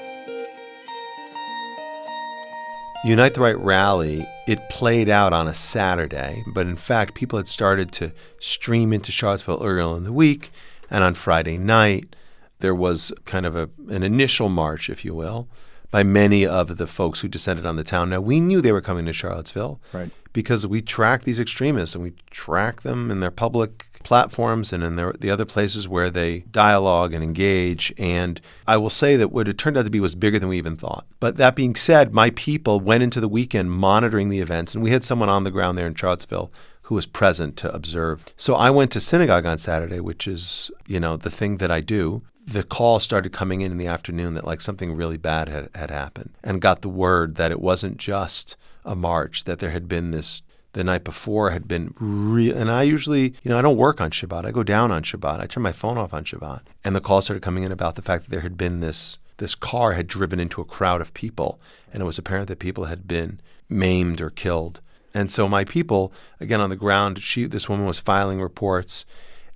Unite 3.03 3.33
the 3.33 3.41
Right 3.41 3.59
rally, 3.59 4.27
it 4.47 4.69
played 4.69 5.09
out 5.09 5.33
on 5.33 5.49
a 5.49 5.55
Saturday, 5.55 6.45
but 6.53 6.67
in 6.67 6.77
fact, 6.77 7.15
people 7.15 7.39
had 7.39 7.49
started 7.49 7.93
to 7.93 8.13
stream 8.41 8.93
into 8.93 9.11
Charlottesville 9.11 9.65
earlier 9.65 9.97
in 9.97 10.05
the 10.05 10.13
week, 10.13 10.51
and 10.91 11.03
on 11.03 11.15
Friday 11.15 11.57
night, 11.57 12.15
there 12.61 12.75
was 12.75 13.13
kind 13.25 13.47
of 13.47 13.57
a, 13.57 13.71
an 13.89 14.03
initial 14.03 14.49
march, 14.49 14.91
if 14.91 15.05
you 15.05 15.15
will, 15.15 15.49
by 15.91 16.03
many 16.03 16.47
of 16.47 16.77
the 16.77 16.87
folks 16.87 17.21
who 17.21 17.29
descended 17.29 17.65
on 17.65 17.77
the 17.77 17.85
town. 17.85 18.11
Now, 18.11 18.21
we 18.21 18.41
knew 18.41 18.61
they 18.61 18.73
were 18.73 18.81
coming 18.81 19.07
to 19.07 19.13
Charlottesville 19.13 19.81
Right. 19.93 20.11
because 20.33 20.67
we 20.67 20.83
track 20.83 21.25
these 21.25 21.41
extremists 21.41 21.95
and 21.95 22.05
we 22.05 22.13
track 22.31 22.83
them 22.83 23.11
in 23.11 23.21
their 23.21 23.31
public 23.31 23.87
platforms 24.05 24.73
and 24.73 24.85
in 24.85 24.97
their, 24.97 25.13
the 25.13 25.31
other 25.31 25.45
places 25.45 25.89
where 25.89 26.11
they 26.11 26.41
dialogue 26.51 27.15
and 27.15 27.25
engage. 27.25 27.93
And 27.99 28.41
I 28.67 28.77
will 28.77 28.91
say 28.91 29.17
that 29.17 29.33
what 29.33 29.49
it 29.49 29.57
turned 29.59 29.77
out 29.79 29.85
to 29.85 29.91
be 29.91 30.01
was 30.01 30.15
bigger 30.15 30.39
than 30.39 30.49
we 30.51 30.59
even 30.59 30.77
thought. 30.77 31.07
But 31.21 31.37
that 31.37 31.57
being 31.57 31.75
said, 31.75 32.15
my 32.15 32.31
people 32.31 32.81
went 32.81 33.03
into 33.03 33.21
the 33.21 33.29
weekend 33.29 33.71
monitoring 33.73 34.29
the 34.29 34.41
events, 34.41 34.75
and 34.75 34.85
we 34.85 34.91
had 34.91 35.03
someone 35.05 35.29
on 35.29 35.45
the 35.45 35.51
ground 35.51 35.79
there 35.79 35.87
in 35.87 35.95
Charlottesville 35.95 36.53
who 36.83 36.95
was 36.95 37.07
present 37.07 37.57
to 37.59 37.75
observe. 37.75 38.25
So 38.37 38.55
I 38.55 38.71
went 38.71 38.93
to 38.93 39.01
synagogue 39.01 39.45
on 39.47 39.59
Saturday, 39.59 40.01
which 40.01 40.27
is, 40.29 40.71
you 40.87 41.01
know, 41.01 41.17
the 41.17 41.31
thing 41.31 41.57
that 41.59 41.71
I 41.71 41.81
do. 41.81 42.23
The 42.51 42.63
call 42.63 42.99
started 42.99 43.31
coming 43.33 43.61
in 43.61 43.73
in 43.73 43.79
the 43.79 43.87
afternoon 43.87 44.35
that 44.35 44.47
like 44.47 44.63
something 44.63 44.95
really 44.95 45.19
bad 45.19 45.49
had, 45.49 45.69
had 45.75 45.91
happened 45.91 46.31
and 46.43 46.63
got 46.63 46.81
the 46.81 46.89
word 46.89 47.35
that 47.35 47.53
it 47.53 47.61
wasn't 47.61 47.99
just 47.99 48.57
a 48.85 48.95
march, 48.95 49.45
that 49.45 49.59
there 49.59 49.71
had 49.71 49.87
been 49.87 50.13
this 50.13 50.43
the 50.73 50.85
night 50.85 51.05
before 51.05 51.51
had 51.51 51.67
been 51.67 51.95
real. 51.99 52.57
And 52.57 52.71
I 52.71 52.83
usually, 52.83 53.35
you 53.43 53.51
know, 53.51 53.59
I 53.59 53.63
don't 53.63 53.77
work 53.77 54.01
on 54.01 54.11
Shabbat. 54.11 54.45
I 54.45 54.51
go 54.51 54.63
down 54.63 54.91
on 54.91 55.03
Shabbat. 55.03 55.41
I 55.41 55.47
turn 55.47 55.63
my 55.63 55.73
phone 55.73 55.99
off 55.99 56.15
on 56.15 56.25
Shabbat. 56.25 56.63
And 56.85 56.95
the 56.95 57.01
call 57.01 57.21
started 57.21 57.43
coming 57.43 57.65
in 57.65 57.73
about 57.73 57.97
the 57.97 58.03
fact 58.03 58.25
that 58.25 58.31
there 58.31 58.43
had 58.43 58.57
been 58.57 58.81
this 58.81 59.19
this 59.39 59.55
car 59.55 59.93
had 59.93 60.09
driven 60.09 60.41
into 60.41 60.61
a 60.61 60.65
crowd 60.65 61.01
of 61.01 61.15
people, 61.15 61.61
and 61.93 62.03
it 62.03 62.07
was 62.07 62.19
apparent 62.19 62.49
that 62.49 62.59
people 62.59 62.87
had 62.87 63.07
been 63.07 63.41
maimed 63.69 64.21
or 64.21 64.31
killed. 64.31 64.81
And 65.15 65.31
so 65.31 65.49
my 65.49 65.65
people, 65.65 66.13
again 66.41 66.61
on 66.61 66.71
the 66.71 66.77
ground, 66.77 67.23
she 67.23 67.47
this 67.47 67.69
woman 67.69 67.87
was 67.87 68.01
filing 68.01 68.41
reports, 68.41 69.07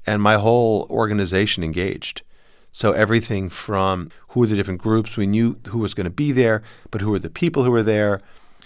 and 0.06 0.22
my 0.22 0.34
whole 0.34 0.86
organization 0.88 1.62
engaged. 1.62 2.22
So 2.72 2.92
everything 2.92 3.50
from 3.50 4.08
who 4.28 4.40
were 4.40 4.46
the 4.46 4.56
different 4.56 4.80
groups, 4.80 5.16
we 5.16 5.26
knew 5.26 5.58
who 5.68 5.78
was 5.78 5.92
going 5.94 6.04
to 6.04 6.10
be 6.10 6.32
there, 6.32 6.62
but 6.90 7.02
who 7.02 7.10
were 7.10 7.18
the 7.18 7.30
people 7.30 7.64
who 7.64 7.70
were 7.70 7.82
there. 7.82 8.20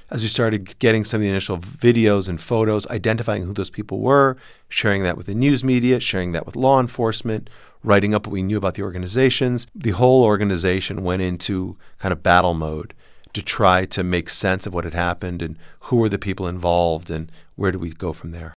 As 0.08 0.22
we 0.22 0.28
started 0.28 0.78
getting 0.78 1.04
some 1.04 1.18
of 1.18 1.22
the 1.22 1.28
initial 1.28 1.58
videos 1.58 2.28
and 2.28 2.40
photos, 2.40 2.86
identifying 2.86 3.42
who 3.42 3.52
those 3.52 3.70
people 3.70 3.98
were, 3.98 4.36
sharing 4.68 5.02
that 5.02 5.16
with 5.16 5.26
the 5.26 5.34
news 5.34 5.64
media, 5.64 5.98
sharing 5.98 6.30
that 6.30 6.46
with 6.46 6.54
law 6.54 6.78
enforcement, 6.78 7.50
writing 7.82 8.14
up 8.14 8.25
what 8.25 8.32
we 8.32 8.44
knew 8.44 8.56
about 8.56 8.75
the 8.75 8.82
organizations, 8.82 9.66
the 9.75 9.90
whole 9.90 10.22
organization 10.22 11.02
went 11.02 11.22
into 11.22 11.76
kind 11.98 12.12
of 12.12 12.22
battle 12.22 12.54
mode 12.54 12.94
to 13.32 13.42
try 13.42 13.84
to 13.84 14.04
make 14.04 14.30
sense 14.30 14.66
of 14.66 14.72
what 14.72 14.84
had 14.84 14.94
happened 14.94 15.42
and 15.42 15.58
who 15.80 15.96
were 15.96 16.08
the 16.08 16.18
people 16.18 16.46
involved 16.46 17.10
and 17.10 17.30
where 17.56 17.72
do 17.72 17.78
we 17.78 17.90
go 17.90 18.12
from 18.12 18.30
there. 18.30 18.55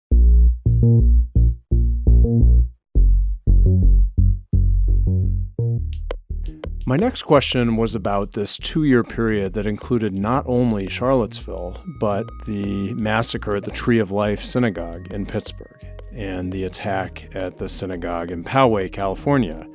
My 6.88 6.96
next 6.96 7.24
question 7.24 7.76
was 7.76 7.94
about 7.94 8.32
this 8.32 8.56
two 8.56 8.84
year 8.84 9.04
period 9.04 9.52
that 9.52 9.66
included 9.66 10.18
not 10.18 10.44
only 10.46 10.88
Charlottesville, 10.88 11.76
but 12.00 12.26
the 12.46 12.94
massacre 12.94 13.56
at 13.56 13.64
the 13.64 13.70
Tree 13.70 13.98
of 13.98 14.10
Life 14.10 14.42
Synagogue 14.42 15.12
in 15.12 15.26
Pittsburgh 15.26 15.84
and 16.14 16.50
the 16.50 16.64
attack 16.64 17.28
at 17.34 17.58
the 17.58 17.68
synagogue 17.68 18.30
in 18.30 18.42
Poway, 18.42 18.90
California, 18.90 19.68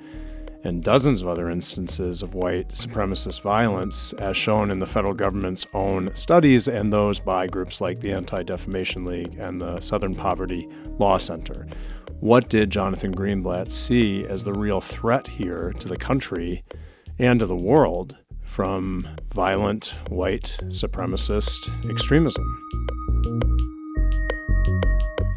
and 0.63 0.81
dozens 0.83 1.21
of 1.21 1.27
other 1.27 1.51
instances 1.51 2.23
of 2.23 2.33
white 2.33 2.69
supremacist 2.69 3.43
violence, 3.43 4.13
as 4.13 4.35
shown 4.35 4.71
in 4.71 4.79
the 4.79 4.87
federal 4.87 5.13
government's 5.13 5.67
own 5.75 6.09
studies 6.15 6.67
and 6.67 6.91
those 6.91 7.19
by 7.19 7.45
groups 7.45 7.79
like 7.79 7.99
the 7.99 8.11
Anti 8.11 8.41
Defamation 8.41 9.05
League 9.05 9.37
and 9.37 9.61
the 9.61 9.79
Southern 9.81 10.15
Poverty 10.15 10.67
Law 10.97 11.19
Center. 11.19 11.67
What 12.21 12.49
did 12.49 12.71
Jonathan 12.71 13.13
Greenblatt 13.13 13.69
see 13.69 14.25
as 14.25 14.43
the 14.43 14.53
real 14.53 14.81
threat 14.81 15.27
here 15.27 15.73
to 15.73 15.87
the 15.87 15.97
country 15.97 16.63
and 17.19 17.39
to 17.39 17.45
the 17.45 17.55
world 17.55 18.15
from 18.41 19.07
violent 19.33 19.95
white 20.09 20.57
supremacist 20.67 21.69
extremism? 21.89 22.43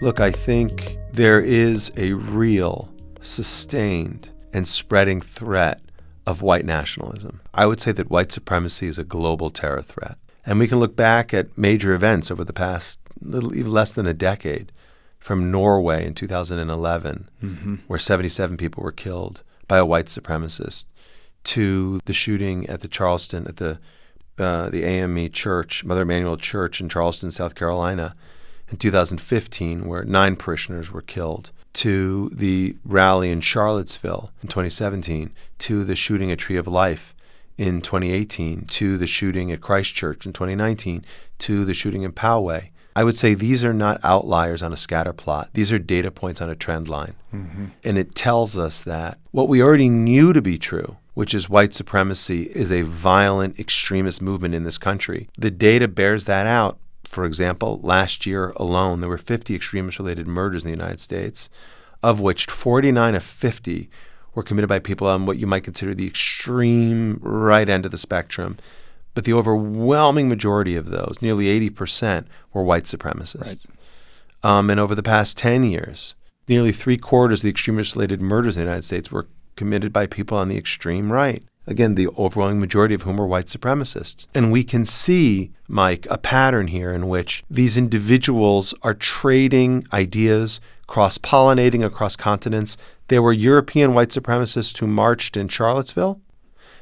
Look, 0.00 0.20
I 0.20 0.30
think 0.30 0.98
there 1.12 1.40
is 1.40 1.90
a 1.96 2.12
real, 2.12 2.92
sustained, 3.20 4.30
and 4.52 4.68
spreading 4.68 5.20
threat 5.20 5.80
of 6.26 6.42
white 6.42 6.64
nationalism. 6.64 7.40
I 7.54 7.66
would 7.66 7.80
say 7.80 7.92
that 7.92 8.10
white 8.10 8.32
supremacy 8.32 8.88
is 8.88 8.98
a 8.98 9.04
global 9.04 9.50
terror 9.50 9.82
threat. 9.82 10.18
And 10.44 10.58
we 10.58 10.68
can 10.68 10.78
look 10.78 10.94
back 10.94 11.32
at 11.32 11.56
major 11.56 11.94
events 11.94 12.30
over 12.30 12.44
the 12.44 12.52
past 12.52 13.00
little 13.20 13.54
even 13.54 13.72
less 13.72 13.92
than 13.92 14.06
a 14.06 14.14
decade 14.14 14.70
from 15.18 15.50
Norway 15.50 16.06
in 16.06 16.14
2011, 16.14 17.28
mm-hmm. 17.42 17.74
where 17.86 17.98
77 17.98 18.56
people 18.56 18.82
were 18.82 18.92
killed 18.92 19.42
by 19.66 19.78
a 19.78 19.86
white 19.86 20.06
supremacist, 20.06 20.86
to 21.46 22.00
the 22.04 22.12
shooting 22.12 22.68
at 22.68 22.80
the 22.80 22.88
Charleston, 22.88 23.46
at 23.46 23.56
the, 23.56 23.78
uh, 24.38 24.68
the 24.70 24.84
AME 24.84 25.30
Church, 25.30 25.84
Mother 25.84 26.02
Emanuel 26.02 26.36
Church 26.36 26.80
in 26.80 26.88
Charleston, 26.88 27.30
South 27.30 27.54
Carolina 27.54 28.14
in 28.68 28.76
2015, 28.76 29.86
where 29.86 30.04
nine 30.04 30.36
parishioners 30.36 30.92
were 30.92 31.02
killed, 31.02 31.52
to 31.72 32.30
the 32.30 32.76
rally 32.84 33.30
in 33.30 33.40
Charlottesville 33.40 34.30
in 34.42 34.48
2017, 34.48 35.32
to 35.58 35.84
the 35.84 35.96
shooting 35.96 36.30
at 36.30 36.38
Tree 36.38 36.56
of 36.56 36.66
Life 36.66 37.14
in 37.56 37.80
2018, 37.80 38.64
to 38.66 38.98
the 38.98 39.06
shooting 39.06 39.52
at 39.52 39.60
Christchurch 39.60 40.26
in 40.26 40.32
2019, 40.32 41.04
to 41.38 41.64
the 41.64 41.74
shooting 41.74 42.02
in 42.02 42.12
Poway. 42.12 42.70
I 42.94 43.04
would 43.04 43.14
say 43.14 43.34
these 43.34 43.62
are 43.64 43.74
not 43.74 44.00
outliers 44.02 44.62
on 44.62 44.72
a 44.72 44.76
scatter 44.76 45.12
plot. 45.12 45.50
These 45.52 45.70
are 45.70 45.78
data 45.78 46.10
points 46.10 46.40
on 46.40 46.48
a 46.48 46.54
trend 46.54 46.88
line. 46.88 47.14
Mm-hmm. 47.34 47.66
And 47.84 47.98
it 47.98 48.14
tells 48.14 48.56
us 48.56 48.82
that 48.82 49.18
what 49.32 49.48
we 49.48 49.62
already 49.62 49.90
knew 49.90 50.32
to 50.32 50.40
be 50.40 50.56
true, 50.56 50.96
which 51.16 51.34
is 51.34 51.50
white 51.50 51.72
supremacy 51.72 52.44
is 52.54 52.70
a 52.70 52.82
violent 52.82 53.58
extremist 53.58 54.22
movement 54.22 54.54
in 54.54 54.62
this 54.62 54.78
country, 54.78 55.28
the 55.36 55.50
data 55.50 55.88
bears 55.88 56.26
that 56.26 56.46
out 56.46 56.78
for 57.06 57.24
example, 57.24 57.80
last 57.82 58.26
year 58.26 58.52
alone, 58.56 59.00
there 59.00 59.08
were 59.08 59.18
50 59.18 59.54
extremist 59.54 59.98
related 59.98 60.26
murders 60.26 60.64
in 60.64 60.70
the 60.70 60.76
United 60.76 61.00
States, 61.00 61.48
of 62.02 62.20
which 62.20 62.46
49 62.46 63.14
of 63.14 63.22
50 63.22 63.88
were 64.34 64.42
committed 64.42 64.68
by 64.68 64.78
people 64.78 65.06
on 65.06 65.24
what 65.24 65.38
you 65.38 65.46
might 65.46 65.64
consider 65.64 65.94
the 65.94 66.06
extreme 66.06 67.18
right 67.22 67.68
end 67.68 67.84
of 67.84 67.90
the 67.90 67.96
spectrum. 67.96 68.58
But 69.14 69.24
the 69.24 69.32
overwhelming 69.32 70.28
majority 70.28 70.76
of 70.76 70.90
those, 70.90 71.22
nearly 71.22 71.46
80%, 71.70 72.26
were 72.52 72.62
white 72.62 72.84
supremacists. 72.84 73.66
Right. 74.44 74.50
Um, 74.58 74.68
and 74.68 74.78
over 74.78 74.94
the 74.94 75.02
past 75.02 75.38
10 75.38 75.64
years, 75.64 76.14
nearly 76.48 76.72
three 76.72 76.98
quarters 76.98 77.40
of 77.40 77.44
the 77.44 77.50
extremist 77.50 77.94
related 77.94 78.20
murders 78.20 78.56
in 78.56 78.62
the 78.62 78.66
United 78.66 78.82
States 78.82 79.10
were 79.10 79.26
committed 79.56 79.92
by 79.92 80.06
people 80.06 80.38
on 80.38 80.48
the 80.48 80.58
extreme 80.58 81.12
right. 81.12 81.42
Again, 81.66 81.96
the 81.96 82.08
overwhelming 82.16 82.60
majority 82.60 82.94
of 82.94 83.02
whom 83.02 83.20
are 83.20 83.26
white 83.26 83.46
supremacists. 83.46 84.28
And 84.34 84.52
we 84.52 84.62
can 84.62 84.84
see, 84.84 85.50
Mike, 85.66 86.06
a 86.08 86.16
pattern 86.16 86.68
here 86.68 86.92
in 86.92 87.08
which 87.08 87.42
these 87.50 87.76
individuals 87.76 88.72
are 88.82 88.94
trading 88.94 89.84
ideas, 89.92 90.60
cross 90.86 91.18
pollinating 91.18 91.84
across 91.84 92.14
continents. 92.14 92.76
There 93.08 93.22
were 93.22 93.32
European 93.32 93.94
white 93.94 94.10
supremacists 94.10 94.78
who 94.78 94.86
marched 94.86 95.36
in 95.36 95.48
Charlottesville. 95.48 96.20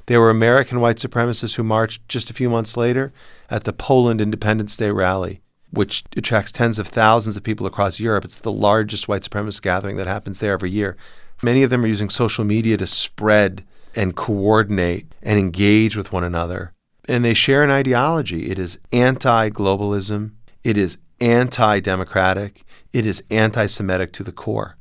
There 0.06 0.20
were 0.20 0.28
American 0.28 0.80
white 0.80 0.96
supremacists 0.96 1.56
who 1.56 1.62
marched 1.62 2.06
just 2.06 2.28
a 2.28 2.34
few 2.34 2.50
months 2.50 2.76
later 2.76 3.10
at 3.48 3.64
the 3.64 3.72
Poland 3.72 4.20
Independence 4.20 4.76
Day 4.76 4.90
rally, 4.90 5.40
which 5.70 6.04
attracts 6.14 6.52
tens 6.52 6.78
of 6.78 6.88
thousands 6.88 7.38
of 7.38 7.42
people 7.42 7.66
across 7.66 8.00
Europe. 8.00 8.26
It's 8.26 8.36
the 8.36 8.52
largest 8.52 9.08
white 9.08 9.22
supremacist 9.22 9.62
gathering 9.62 9.96
that 9.96 10.06
happens 10.06 10.40
there 10.40 10.52
every 10.52 10.70
year. 10.70 10.94
Many 11.44 11.62
of 11.62 11.68
them 11.68 11.84
are 11.84 11.88
using 11.88 12.08
social 12.08 12.42
media 12.42 12.78
to 12.78 12.86
spread 12.86 13.64
and 13.94 14.16
coordinate 14.16 15.14
and 15.22 15.38
engage 15.38 15.94
with 15.94 16.10
one 16.10 16.24
another. 16.24 16.72
And 17.06 17.22
they 17.22 17.34
share 17.34 17.62
an 17.62 17.70
ideology. 17.70 18.50
It 18.50 18.58
is 18.58 18.78
anti 18.94 19.50
globalism, 19.50 20.32
it 20.62 20.78
is 20.78 20.96
anti 21.20 21.80
democratic, 21.80 22.64
it 22.94 23.04
is 23.04 23.22
anti 23.30 23.66
Semitic 23.66 24.10
to 24.12 24.22
the 24.22 24.32
core. 24.32 24.78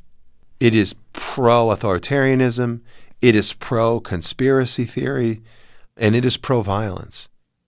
It 0.62 0.74
is 0.74 0.96
pro 1.12 1.68
authoritarianism, 1.68 2.80
it 3.22 3.36
is 3.36 3.52
pro 3.52 4.00
conspiracy 4.00 4.86
theory, 4.86 5.42
and 5.98 6.16
it 6.16 6.24
is 6.24 6.38
pro 6.38 6.62
violence. 6.62 7.28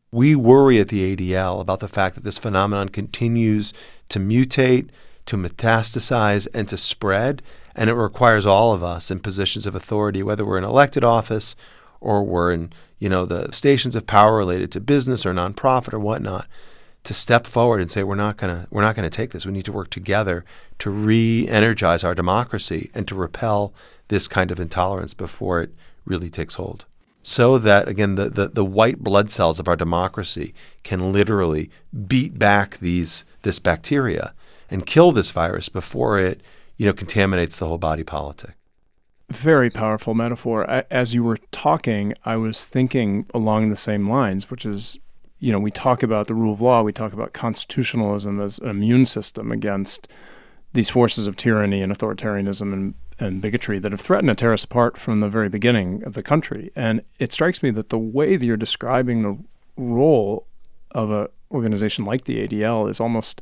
We 0.09 0.35
worry 0.35 0.79
at 0.79 0.87
the 0.87 1.13
ADL 1.13 1.59
about 1.59 1.81
the 1.81 1.89
fact 1.89 2.15
that 2.15 2.23
this 2.23 2.37
phenomenon 2.37 2.87
continues 2.87 3.73
to 4.07 4.19
mutate, 4.19 4.89
to 5.25 5.35
metastasize, 5.35 6.47
and 6.53 6.69
to 6.69 6.77
spread 6.77 7.41
and 7.75 7.89
it 7.89 7.93
requires 7.93 8.45
all 8.45 8.73
of 8.73 8.83
us 8.83 9.11
in 9.11 9.19
positions 9.19 9.67
of 9.67 9.75
authority, 9.75 10.23
whether 10.23 10.45
we're 10.45 10.57
in 10.57 10.63
elected 10.63 11.03
office 11.03 11.55
or 11.99 12.23
we're 12.23 12.51
in, 12.51 12.71
you 12.99 13.09
know, 13.09 13.25
the 13.25 13.51
stations 13.51 13.95
of 13.95 14.07
power 14.07 14.37
related 14.37 14.71
to 14.71 14.79
business 14.79 15.25
or 15.25 15.33
nonprofit 15.33 15.93
or 15.93 15.99
whatnot, 15.99 16.47
to 17.03 17.13
step 17.13 17.45
forward 17.45 17.81
and 17.81 17.89
say 17.89 18.03
we're 18.03 18.15
not 18.15 18.37
gonna 18.37 18.67
we're 18.71 18.81
not 18.81 18.95
gonna 18.95 19.09
take 19.09 19.31
this. 19.31 19.45
We 19.45 19.51
need 19.51 19.65
to 19.65 19.71
work 19.71 19.89
together 19.89 20.43
to 20.79 20.89
re-energize 20.89 22.03
our 22.03 22.15
democracy 22.15 22.89
and 22.95 23.07
to 23.07 23.15
repel 23.15 23.73
this 24.07 24.27
kind 24.27 24.51
of 24.51 24.59
intolerance 24.59 25.13
before 25.13 25.61
it 25.61 25.71
really 26.05 26.29
takes 26.29 26.55
hold. 26.55 26.85
So 27.21 27.57
that 27.59 27.87
again 27.87 28.15
the, 28.15 28.29
the, 28.29 28.47
the 28.47 28.65
white 28.65 28.99
blood 28.99 29.29
cells 29.29 29.59
of 29.59 29.67
our 29.67 29.75
democracy 29.75 30.53
can 30.83 31.11
literally 31.11 31.69
beat 32.07 32.39
back 32.39 32.77
these 32.77 33.25
this 33.43 33.59
bacteria 33.59 34.33
and 34.69 34.85
kill 34.85 35.11
this 35.11 35.31
virus 35.31 35.69
before 35.69 36.19
it 36.19 36.41
you 36.77 36.85
know, 36.85 36.93
contaminates 36.93 37.57
the 37.57 37.67
whole 37.67 37.77
body 37.77 38.03
politic. 38.03 38.51
Very 39.29 39.69
powerful 39.69 40.13
metaphor. 40.13 40.69
As 40.91 41.15
you 41.15 41.23
were 41.23 41.37
talking, 41.51 42.13
I 42.25 42.37
was 42.37 42.65
thinking 42.65 43.25
along 43.33 43.69
the 43.69 43.75
same 43.75 44.07
lines, 44.07 44.51
which 44.51 44.65
is, 44.65 44.99
you 45.39 45.51
know, 45.51 45.59
we 45.59 45.71
talk 45.71 46.03
about 46.03 46.27
the 46.27 46.35
rule 46.35 46.53
of 46.53 46.61
law, 46.61 46.83
we 46.83 46.93
talk 46.93 47.11
about 47.11 47.33
constitutionalism 47.33 48.39
as 48.39 48.59
an 48.59 48.69
immune 48.69 49.05
system 49.05 49.51
against 49.51 50.07
these 50.73 50.89
forces 50.89 51.25
of 51.25 51.35
tyranny 51.37 51.81
and 51.81 51.91
authoritarianism 51.91 52.71
and, 52.73 52.93
and 53.17 53.41
bigotry 53.41 53.79
that 53.79 53.91
have 53.91 54.01
threatened 54.01 54.27
to 54.27 54.35
tear 54.35 54.53
us 54.53 54.63
apart 54.63 54.97
from 54.97 55.21
the 55.21 55.29
very 55.29 55.49
beginning 55.49 56.03
of 56.03 56.13
the 56.13 56.21
country. 56.21 56.71
And 56.75 57.01
it 57.17 57.31
strikes 57.31 57.63
me 57.63 57.71
that 57.71 57.89
the 57.89 57.97
way 57.97 58.35
that 58.35 58.45
you're 58.45 58.57
describing 58.57 59.21
the 59.21 59.37
role 59.77 60.45
of 60.91 61.09
an 61.09 61.27
organization 61.51 62.05
like 62.05 62.25
the 62.25 62.47
ADL 62.47 62.89
is 62.89 62.99
almost 62.99 63.41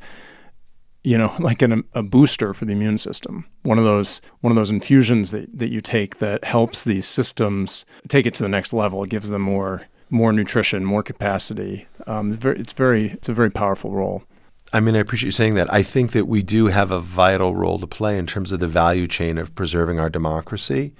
you 1.03 1.17
know, 1.17 1.33
like 1.39 1.61
an, 1.61 1.83
a 1.93 2.01
booster 2.01 2.53
for 2.53 2.65
the 2.65 2.73
immune 2.73 2.97
system. 2.97 3.45
One 3.63 3.77
of 3.77 3.83
those 3.83 4.21
one 4.41 4.51
of 4.51 4.55
those 4.55 4.71
infusions 4.71 5.31
that, 5.31 5.57
that 5.57 5.69
you 5.69 5.81
take 5.81 6.17
that 6.17 6.43
helps 6.43 6.83
these 6.83 7.05
systems 7.05 7.85
take 8.07 8.25
it 8.25 8.33
to 8.35 8.43
the 8.43 8.49
next 8.49 8.73
level. 8.73 9.03
It 9.03 9.09
gives 9.09 9.29
them 9.29 9.41
more 9.41 9.87
more 10.09 10.31
nutrition, 10.31 10.85
more 10.85 11.03
capacity. 11.03 11.87
Um, 12.07 12.29
it's 12.29 12.37
very 12.37 12.59
it's 12.59 12.73
very 12.73 13.11
it's 13.11 13.29
a 13.29 13.33
very 13.33 13.51
powerful 13.51 13.91
role. 13.91 14.23
I 14.71 14.79
mean, 14.79 14.95
I 14.95 14.99
appreciate 14.99 15.27
you 15.27 15.31
saying 15.31 15.53
that. 15.55 15.71
I 15.71 15.83
think 15.83 16.13
that 16.13 16.25
we 16.25 16.41
do 16.41 16.67
have 16.67 16.89
a 16.89 16.99
vital 16.99 17.55
role 17.55 17.77
to 17.77 17.85
play 17.85 18.17
in 18.17 18.25
terms 18.25 18.51
of 18.51 18.59
the 18.59 18.67
value 18.67 19.05
chain 19.05 19.37
of 19.37 19.53
preserving 19.53 19.99
our 19.99 20.09
democracy 20.09 20.93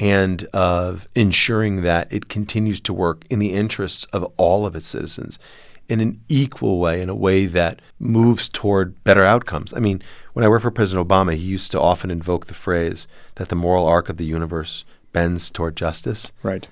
and 0.00 0.44
of 0.46 1.06
ensuring 1.14 1.82
that 1.82 2.12
it 2.12 2.28
continues 2.28 2.80
to 2.80 2.92
work 2.92 3.22
in 3.30 3.38
the 3.38 3.52
interests 3.52 4.04
of 4.06 4.24
all 4.36 4.66
of 4.66 4.74
its 4.74 4.88
citizens 4.88 5.38
in 5.90 6.00
an 6.00 6.20
equal 6.28 6.78
way, 6.78 7.02
in 7.02 7.08
a 7.08 7.14
way 7.14 7.46
that 7.46 7.82
moves 7.98 8.48
toward 8.48 9.02
better 9.02 9.24
outcomes. 9.24 9.74
I 9.74 9.80
mean, 9.80 10.00
when 10.32 10.44
I 10.44 10.48
worked 10.48 10.62
for 10.62 10.70
President 10.70 11.06
Obama, 11.06 11.34
he 11.34 11.42
used 11.42 11.72
to 11.72 11.80
often 11.80 12.10
invoke 12.10 12.46
the 12.46 12.54
phrase 12.54 13.08
that 13.34 13.48
the 13.48 13.56
moral 13.56 13.86
arc 13.86 14.08
of 14.08 14.16
the 14.16 14.24
universe 14.24 14.84
bends 15.12 15.50
toward 15.50 15.76
justice. 15.76 16.32
Right. 16.44 16.68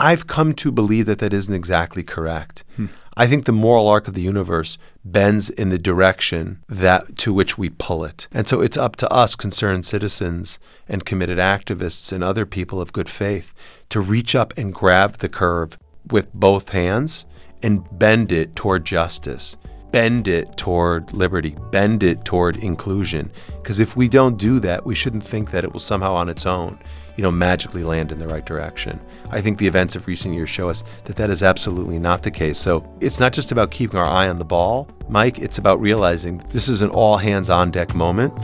I've 0.00 0.26
come 0.26 0.54
to 0.54 0.72
believe 0.72 1.06
that 1.06 1.20
that 1.20 1.32
isn't 1.32 1.54
exactly 1.54 2.02
correct. 2.02 2.64
Hmm. 2.74 2.86
I 3.16 3.26
think 3.26 3.44
the 3.44 3.52
moral 3.52 3.86
arc 3.86 4.08
of 4.08 4.14
the 4.14 4.22
universe 4.22 4.78
bends 5.04 5.50
in 5.50 5.68
the 5.68 5.78
direction 5.78 6.64
that 6.68 7.16
to 7.18 7.32
which 7.32 7.58
we 7.58 7.68
pull 7.68 8.04
it. 8.04 8.26
And 8.32 8.48
so 8.48 8.60
it's 8.60 8.76
up 8.76 8.96
to 8.96 9.12
us 9.12 9.36
concerned 9.36 9.84
citizens 9.84 10.58
and 10.88 11.04
committed 11.04 11.38
activists 11.38 12.12
and 12.12 12.24
other 12.24 12.46
people 12.46 12.80
of 12.80 12.92
good 12.92 13.08
faith 13.08 13.54
to 13.90 14.00
reach 14.00 14.34
up 14.34 14.56
and 14.56 14.74
grab 14.74 15.18
the 15.18 15.28
curve 15.28 15.78
with 16.10 16.32
both 16.32 16.70
hands 16.70 17.26
and 17.62 17.86
bend 17.98 18.32
it 18.32 18.56
toward 18.56 18.84
justice, 18.84 19.56
bend 19.90 20.28
it 20.28 20.56
toward 20.56 21.12
liberty, 21.12 21.56
bend 21.70 22.02
it 22.02 22.24
toward 22.24 22.56
inclusion. 22.56 23.30
Because 23.62 23.80
if 23.80 23.96
we 23.96 24.08
don't 24.08 24.36
do 24.36 24.60
that, 24.60 24.86
we 24.86 24.94
shouldn't 24.94 25.24
think 25.24 25.50
that 25.50 25.64
it 25.64 25.72
will 25.72 25.80
somehow 25.80 26.14
on 26.14 26.28
its 26.28 26.46
own, 26.46 26.78
you 27.16 27.22
know, 27.22 27.30
magically 27.30 27.84
land 27.84 28.12
in 28.12 28.18
the 28.18 28.28
right 28.28 28.44
direction. 28.46 29.00
I 29.30 29.40
think 29.40 29.58
the 29.58 29.66
events 29.66 29.96
of 29.96 30.06
recent 30.06 30.34
years 30.34 30.48
show 30.48 30.68
us 30.68 30.84
that 31.04 31.16
that 31.16 31.30
is 31.30 31.42
absolutely 31.42 31.98
not 31.98 32.22
the 32.22 32.30
case. 32.30 32.58
So 32.58 32.88
it's 33.00 33.20
not 33.20 33.32
just 33.32 33.52
about 33.52 33.70
keeping 33.70 33.98
our 33.98 34.08
eye 34.08 34.28
on 34.28 34.38
the 34.38 34.44
ball, 34.44 34.88
Mike, 35.08 35.38
it's 35.38 35.58
about 35.58 35.80
realizing 35.80 36.38
this 36.50 36.68
is 36.68 36.82
an 36.82 36.90
all 36.90 37.16
hands 37.16 37.50
on 37.50 37.70
deck 37.70 37.94
moment. 37.94 38.34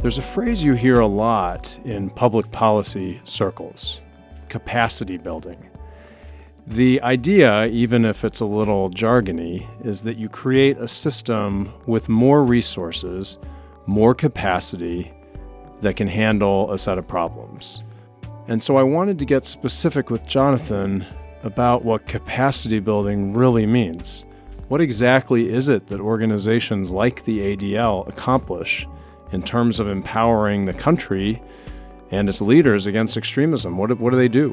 There's 0.00 0.16
a 0.16 0.22
phrase 0.22 0.64
you 0.64 0.72
hear 0.72 1.00
a 1.00 1.06
lot 1.06 1.78
in 1.84 2.08
public 2.08 2.50
policy 2.50 3.20
circles 3.24 4.00
capacity 4.50 5.16
building. 5.16 5.70
The 6.66 7.00
idea, 7.02 7.66
even 7.66 8.04
if 8.04 8.22
it's 8.22 8.40
a 8.40 8.44
little 8.44 8.90
jargony, 8.90 9.66
is 9.84 10.02
that 10.02 10.18
you 10.18 10.28
create 10.28 10.76
a 10.76 10.86
system 10.86 11.72
with 11.86 12.08
more 12.08 12.44
resources, 12.44 13.38
more 13.86 14.14
capacity 14.14 15.12
that 15.80 15.96
can 15.96 16.06
handle 16.06 16.70
a 16.70 16.78
set 16.78 16.98
of 16.98 17.08
problems. 17.08 17.82
And 18.46 18.62
so 18.62 18.76
I 18.76 18.82
wanted 18.82 19.18
to 19.18 19.24
get 19.24 19.44
specific 19.44 20.10
with 20.10 20.26
Jonathan 20.26 21.06
about 21.42 21.84
what 21.84 22.06
capacity 22.06 22.78
building 22.78 23.32
really 23.32 23.66
means. 23.66 24.24
What 24.68 24.80
exactly 24.80 25.50
is 25.50 25.68
it 25.68 25.88
that 25.88 26.00
organizations 26.00 26.92
like 26.92 27.24
the 27.24 27.56
ADL 27.56 28.06
accomplish 28.08 28.86
in 29.32 29.42
terms 29.42 29.80
of 29.80 29.88
empowering 29.88 30.64
the 30.64 30.72
country 30.72 31.42
and 32.10 32.28
its 32.28 32.40
leaders 32.40 32.86
against 32.86 33.16
extremism? 33.16 33.76
What, 33.78 33.98
what 33.98 34.10
do 34.10 34.16
they 34.16 34.28
do? 34.28 34.50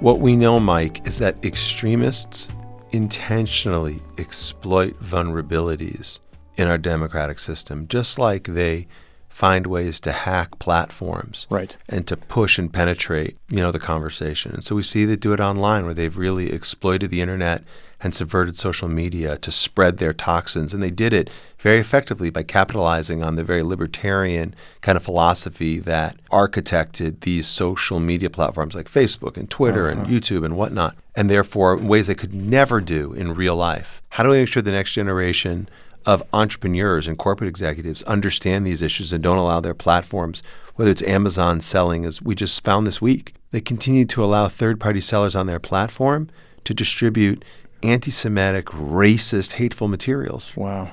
What 0.00 0.18
we 0.18 0.34
know, 0.34 0.58
Mike, 0.58 1.06
is 1.06 1.18
that 1.18 1.36
extremists 1.44 2.48
intentionally 2.90 4.00
exploit 4.18 5.00
vulnerabilities 5.00 6.18
in 6.56 6.68
our 6.68 6.78
democratic 6.78 7.38
system, 7.38 7.86
just 7.88 8.18
like 8.18 8.44
they 8.44 8.88
find 9.32 9.66
ways 9.66 9.98
to 9.98 10.12
hack 10.12 10.58
platforms 10.58 11.46
right. 11.48 11.76
and 11.88 12.06
to 12.06 12.16
push 12.16 12.58
and 12.58 12.72
penetrate, 12.72 13.36
you 13.48 13.56
know, 13.56 13.72
the 13.72 13.78
conversation. 13.78 14.52
And 14.52 14.62
so 14.62 14.76
we 14.76 14.82
see 14.82 15.04
they 15.04 15.16
do 15.16 15.32
it 15.32 15.40
online 15.40 15.84
where 15.84 15.94
they've 15.94 16.16
really 16.16 16.52
exploited 16.52 17.10
the 17.10 17.22
internet 17.22 17.64
and 18.02 18.14
subverted 18.14 18.56
social 18.56 18.88
media 18.88 19.38
to 19.38 19.50
spread 19.50 19.96
their 19.96 20.12
toxins. 20.12 20.74
And 20.74 20.82
they 20.82 20.90
did 20.90 21.12
it 21.12 21.30
very 21.58 21.78
effectively 21.78 22.28
by 22.28 22.42
capitalizing 22.42 23.22
on 23.22 23.36
the 23.36 23.44
very 23.44 23.62
libertarian 23.62 24.54
kind 24.82 24.96
of 24.96 25.04
philosophy 25.04 25.78
that 25.78 26.16
architected 26.30 27.20
these 27.20 27.46
social 27.46 28.00
media 28.00 28.28
platforms 28.28 28.74
like 28.74 28.90
Facebook 28.90 29.36
and 29.36 29.48
Twitter 29.48 29.88
uh-huh. 29.88 30.02
and 30.02 30.08
YouTube 30.08 30.44
and 30.44 30.56
whatnot, 30.56 30.96
and 31.14 31.30
therefore 31.30 31.78
in 31.78 31.88
ways 31.88 32.06
they 32.06 32.14
could 32.14 32.34
never 32.34 32.80
do 32.80 33.14
in 33.14 33.34
real 33.34 33.56
life. 33.56 34.02
How 34.10 34.24
do 34.24 34.28
we 34.28 34.40
make 34.40 34.48
sure 34.48 34.62
the 34.62 34.72
next 34.72 34.92
generation 34.92 35.68
of 36.06 36.22
entrepreneurs 36.32 37.06
and 37.06 37.18
corporate 37.18 37.48
executives 37.48 38.02
understand 38.04 38.66
these 38.66 38.82
issues 38.82 39.12
and 39.12 39.22
don't 39.22 39.38
allow 39.38 39.60
their 39.60 39.74
platforms, 39.74 40.42
whether 40.74 40.90
it's 40.90 41.02
Amazon 41.02 41.60
selling, 41.60 42.04
as 42.04 42.22
we 42.22 42.34
just 42.34 42.64
found 42.64 42.86
this 42.86 43.00
week, 43.00 43.34
they 43.50 43.60
continue 43.60 44.04
to 44.06 44.24
allow 44.24 44.48
third 44.48 44.80
party 44.80 45.00
sellers 45.00 45.36
on 45.36 45.46
their 45.46 45.60
platform 45.60 46.28
to 46.64 46.74
distribute 46.74 47.44
anti 47.82 48.10
Semitic, 48.10 48.66
racist, 48.66 49.52
hateful 49.52 49.88
materials. 49.88 50.56
Wow. 50.56 50.92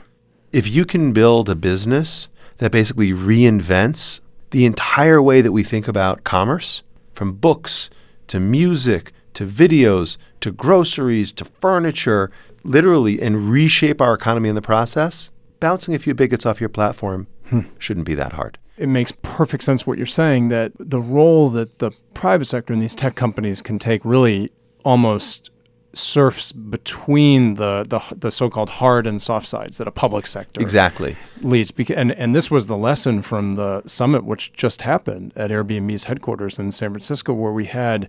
If 0.52 0.68
you 0.68 0.86
can 0.86 1.14
build 1.14 1.50
a 1.50 1.56
business 1.56 2.28
that 2.58 2.72
basically 2.72 3.12
reinvents 3.12 4.22
the 4.52 4.66
entire 4.66 5.22
way 5.22 5.42
that 5.42 5.52
we 5.52 5.64
think 5.64 5.88
about 5.88 6.24
commerce, 6.24 6.84
from 7.14 7.34
books 7.34 7.90
to 8.28 8.40
music 8.40 9.12
to 9.34 9.46
videos 9.46 10.18
to 10.42 10.52
groceries 10.52 11.32
to 11.34 11.46
furniture, 11.46 12.32
literally, 12.64 13.22
and 13.22 13.50
reshape 13.50 14.02
our 14.02 14.14
economy 14.14 14.50
in 14.50 14.56
the 14.56 14.62
process, 14.62 15.30
bouncing 15.60 15.94
a 15.94 16.00
few 16.00 16.14
bigots 16.14 16.46
off 16.46 16.60
your 16.60 16.70
platform 16.70 17.28
hmm. 17.48 17.62
shouldn't 17.78 18.06
be 18.06 18.16
that 18.16 18.34
hard. 18.34 18.58
It 18.78 18.88
makes 18.88 19.12
perfect 19.12 19.64
sense 19.64 19.86
what 19.86 19.98
you're 19.98 20.08
saying 20.08 20.48
that 20.50 20.72
the 20.80 21.02
role 21.02 21.50
that 21.50 21.80
the 21.80 21.92
private 22.14 22.46
sector 22.46 22.72
and 22.72 22.82
these 22.82 22.96
tech 22.96 23.16
companies 23.16 23.62
can 23.62 23.78
take 23.78 24.06
really 24.06 24.52
almost 24.86 25.52
surfs 25.94 26.52
between 26.52 27.56
the, 27.56 27.86
the, 27.88 28.16
the 28.16 28.32
so-called 28.32 28.70
hard 28.70 29.08
and 29.08 29.22
soft 29.22 29.48
sides 29.48 29.78
that 29.78 29.88
a 29.88 29.92
public 29.92 30.28
sector 30.28 30.62
exactly 30.62 31.18
leads. 31.42 31.74
And 31.96 32.12
and 32.12 32.34
this 32.36 32.52
was 32.52 32.68
the 32.68 32.78
lesson 32.78 33.22
from 33.22 33.54
the 33.54 33.82
summit 33.86 34.24
which 34.24 34.54
just 34.54 34.84
happened 34.84 35.34
at 35.36 35.50
Airbnb's 35.52 36.06
headquarters 36.06 36.60
in 36.60 36.72
San 36.72 36.92
Francisco, 36.92 37.34
where 37.34 37.52
we 37.52 37.66
had 37.66 38.08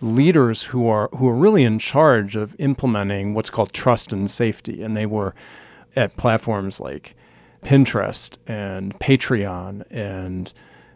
leaders 0.00 0.64
who 0.64 0.88
are 0.88 1.08
who 1.16 1.28
are 1.28 1.34
really 1.34 1.64
in 1.64 1.78
charge 1.78 2.36
of 2.36 2.54
implementing 2.58 3.34
what's 3.34 3.50
called 3.50 3.72
trust 3.72 4.12
and 4.12 4.30
safety, 4.30 4.82
and 4.82 4.96
they 4.96 5.06
were 5.06 5.34
at 5.96 6.16
platforms 6.16 6.80
like 6.80 7.14
Pinterest 7.62 8.36
and 8.46 8.98
Patreon 8.98 9.84
and 9.90 10.52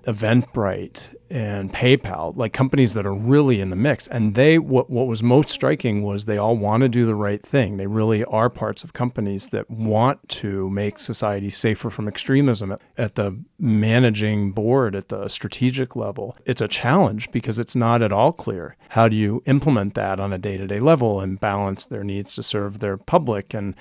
Eventbrite 0.07 1.15
and 1.31 1.73
PayPal, 1.73 2.37
like 2.37 2.53
companies 2.53 2.95
that 2.95 3.07
are 3.07 3.15
really 3.15 3.61
in 3.61 3.71
the 3.71 3.77
mix. 3.77 4.07
And 4.07 4.35
they, 4.35 4.59
what, 4.59 4.89
what 4.89 5.07
was 5.07 5.23
most 5.23 5.49
striking 5.51 6.03
was 6.03 6.25
they 6.25 6.39
all 6.39 6.57
want 6.57 6.83
to 6.83 6.89
do 6.89 7.07
the 7.07 7.15
right 7.15 7.43
thing. 7.43 7.77
They 7.77 7.87
really 7.87 8.25
are 8.25 8.51
parts 8.51 8.85
of 8.85 8.93
companies 8.93 9.49
that 9.49 9.69
want 9.71 10.29
to 10.29 10.71
make 10.71 10.99
society 10.99 11.51
safer 11.51 11.91
from 11.91 12.07
extremism 12.07 12.73
at, 12.73 12.81
at 12.97 13.15
the 13.15 13.43
managing 13.59 14.53
board, 14.53 14.95
at 14.95 15.09
the 15.09 15.29
strategic 15.29 15.97
level. 15.97 16.37
It's 16.45 16.61
a 16.61 16.69
challenge 16.69 17.31
because 17.31 17.59
it's 17.59 17.75
not 17.75 18.03
at 18.03 18.13
all 18.13 18.33
clear. 18.33 18.77
How 18.91 19.09
do 19.09 19.17
you 19.17 19.43
implement 19.47 19.95
that 19.95 20.21
on 20.21 20.33
a 20.33 20.39
day 20.39 20.57
to 20.57 20.67
day 20.67 20.81
level 20.81 21.21
and 21.21 21.41
balance 21.41 21.87
their 21.87 22.05
needs 22.05 22.35
to 22.37 22.43
serve 22.43 22.79
their 22.79 22.97
public 22.97 23.55
and 23.55 23.75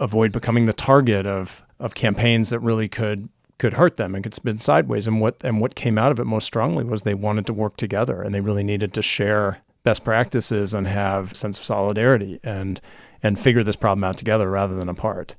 avoid 0.00 0.32
becoming 0.32 0.66
the 0.66 0.72
target 0.72 1.26
of, 1.26 1.64
of 1.78 1.94
campaigns 1.94 2.50
that 2.50 2.60
really 2.60 2.88
could 2.88 3.28
could 3.58 3.74
hurt 3.74 3.96
them 3.96 4.14
and 4.14 4.24
could 4.24 4.34
spin 4.34 4.58
sideways. 4.58 5.06
And 5.06 5.20
what 5.20 5.36
and 5.44 5.60
what 5.60 5.74
came 5.74 5.98
out 5.98 6.12
of 6.12 6.20
it 6.20 6.26
most 6.26 6.46
strongly 6.46 6.84
was 6.84 7.02
they 7.02 7.14
wanted 7.14 7.46
to 7.46 7.52
work 7.52 7.76
together 7.76 8.22
and 8.22 8.34
they 8.34 8.40
really 8.40 8.64
needed 8.64 8.92
to 8.94 9.02
share 9.02 9.62
best 9.82 10.02
practices 10.04 10.74
and 10.74 10.86
have 10.86 11.32
a 11.32 11.34
sense 11.34 11.58
of 11.58 11.64
solidarity 11.64 12.40
and 12.42 12.80
and 13.22 13.38
figure 13.38 13.62
this 13.62 13.76
problem 13.76 14.04
out 14.04 14.16
together 14.16 14.50
rather 14.50 14.74
than 14.74 14.88
apart. 14.88 15.36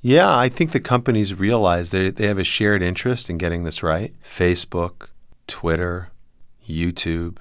Yeah, 0.00 0.36
I 0.36 0.48
think 0.48 0.70
the 0.70 0.80
companies 0.80 1.34
realize 1.34 1.90
they 1.90 2.10
they 2.10 2.26
have 2.26 2.38
a 2.38 2.44
shared 2.44 2.82
interest 2.82 3.28
in 3.28 3.38
getting 3.38 3.64
this 3.64 3.82
right. 3.82 4.14
Facebook, 4.22 5.08
Twitter, 5.46 6.10
YouTube. 6.66 7.38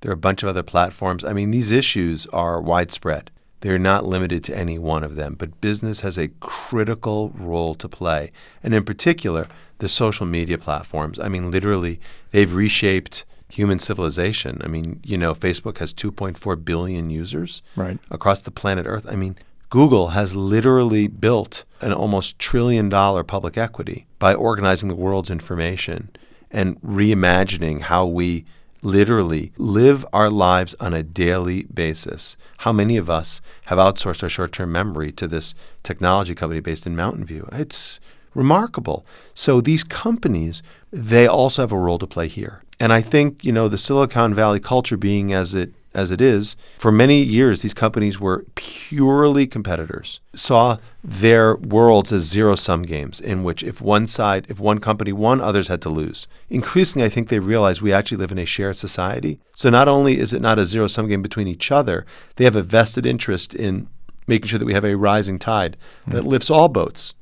There 0.00 0.10
are 0.10 0.14
a 0.14 0.18
bunch 0.18 0.42
of 0.42 0.48
other 0.48 0.62
platforms. 0.62 1.24
I 1.24 1.32
mean, 1.32 1.50
these 1.50 1.72
issues 1.72 2.26
are 2.26 2.60
widespread. 2.60 3.30
They're 3.60 3.78
not 3.78 4.06
limited 4.06 4.44
to 4.44 4.56
any 4.56 4.78
one 4.78 5.02
of 5.02 5.16
them, 5.16 5.34
but 5.34 5.60
business 5.60 6.00
has 6.00 6.16
a 6.16 6.28
critical 6.40 7.30
role 7.34 7.74
to 7.76 7.88
play. 7.88 8.30
And 8.62 8.72
in 8.72 8.84
particular, 8.84 9.46
the 9.78 9.88
social 9.88 10.26
media 10.26 10.58
platforms. 10.58 11.18
I 11.18 11.28
mean, 11.28 11.50
literally, 11.50 12.00
they've 12.30 12.52
reshaped 12.54 13.24
human 13.48 13.78
civilization. 13.78 14.60
I 14.62 14.68
mean, 14.68 15.00
you 15.04 15.16
know, 15.16 15.34
Facebook 15.34 15.78
has 15.78 15.94
2.4 15.94 16.64
billion 16.64 17.10
users 17.10 17.62
right. 17.76 17.98
across 18.10 18.42
the 18.42 18.50
planet 18.50 18.86
Earth. 18.86 19.06
I 19.10 19.16
mean, 19.16 19.36
Google 19.70 20.08
has 20.08 20.34
literally 20.34 21.08
built 21.08 21.64
an 21.80 21.92
almost 21.92 22.38
trillion 22.38 22.88
dollar 22.88 23.22
public 23.22 23.58
equity 23.58 24.06
by 24.18 24.34
organizing 24.34 24.88
the 24.88 24.94
world's 24.94 25.30
information 25.30 26.10
and 26.50 26.80
reimagining 26.80 27.82
how 27.82 28.06
we 28.06 28.44
literally 28.82 29.52
live 29.56 30.06
our 30.12 30.30
lives 30.30 30.74
on 30.80 30.94
a 30.94 31.02
daily 31.02 31.64
basis. 31.64 32.36
How 32.58 32.72
many 32.72 32.96
of 32.96 33.10
us 33.10 33.40
have 33.66 33.78
outsourced 33.78 34.22
our 34.22 34.28
short 34.28 34.52
term 34.52 34.72
memory 34.72 35.12
to 35.12 35.26
this 35.26 35.54
technology 35.82 36.34
company 36.34 36.60
based 36.60 36.86
in 36.86 36.96
Mountain 36.96 37.24
View? 37.24 37.48
It's 37.52 38.00
remarkable. 38.34 39.04
So 39.34 39.60
these 39.60 39.84
companies, 39.84 40.62
they 40.92 41.26
also 41.26 41.62
have 41.62 41.72
a 41.72 41.78
role 41.78 41.98
to 41.98 42.06
play 42.06 42.28
here. 42.28 42.62
And 42.80 42.92
I 42.92 43.00
think, 43.00 43.44
you 43.44 43.52
know, 43.52 43.68
the 43.68 43.78
Silicon 43.78 44.34
Valley 44.34 44.60
culture 44.60 44.96
being 44.96 45.32
as 45.32 45.54
it 45.54 45.72
as 45.98 46.10
it 46.10 46.20
is, 46.20 46.56
for 46.78 46.92
many 46.92 47.20
years, 47.22 47.62
these 47.62 47.74
companies 47.74 48.20
were 48.20 48.44
purely 48.54 49.46
competitors, 49.46 50.20
saw 50.34 50.76
their 51.02 51.56
worlds 51.56 52.12
as 52.12 52.22
zero 52.22 52.54
sum 52.54 52.82
games 52.82 53.20
in 53.20 53.42
which 53.42 53.62
if 53.62 53.80
one 53.80 54.06
side, 54.06 54.46
if 54.48 54.60
one 54.60 54.78
company 54.78 55.12
won, 55.12 55.40
others 55.40 55.68
had 55.68 55.82
to 55.82 55.90
lose. 55.90 56.28
Increasingly, 56.48 57.04
I 57.04 57.08
think 57.08 57.28
they 57.28 57.40
realize 57.40 57.82
we 57.82 57.92
actually 57.92 58.18
live 58.18 58.32
in 58.32 58.38
a 58.38 58.44
shared 58.44 58.76
society. 58.76 59.40
So 59.52 59.70
not 59.70 59.88
only 59.88 60.18
is 60.18 60.32
it 60.32 60.40
not 60.40 60.58
a 60.58 60.64
zero 60.64 60.86
sum 60.86 61.08
game 61.08 61.22
between 61.22 61.48
each 61.48 61.72
other, 61.72 62.06
they 62.36 62.44
have 62.44 62.56
a 62.56 62.62
vested 62.62 63.04
interest 63.04 63.54
in 63.54 63.88
making 64.28 64.48
sure 64.48 64.58
that 64.58 64.66
we 64.66 64.74
have 64.74 64.84
a 64.84 64.96
rising 64.96 65.38
tide 65.38 65.76
mm-hmm. 66.02 66.12
that 66.12 66.24
lifts 66.24 66.50
all 66.50 66.68
boats 66.68 67.14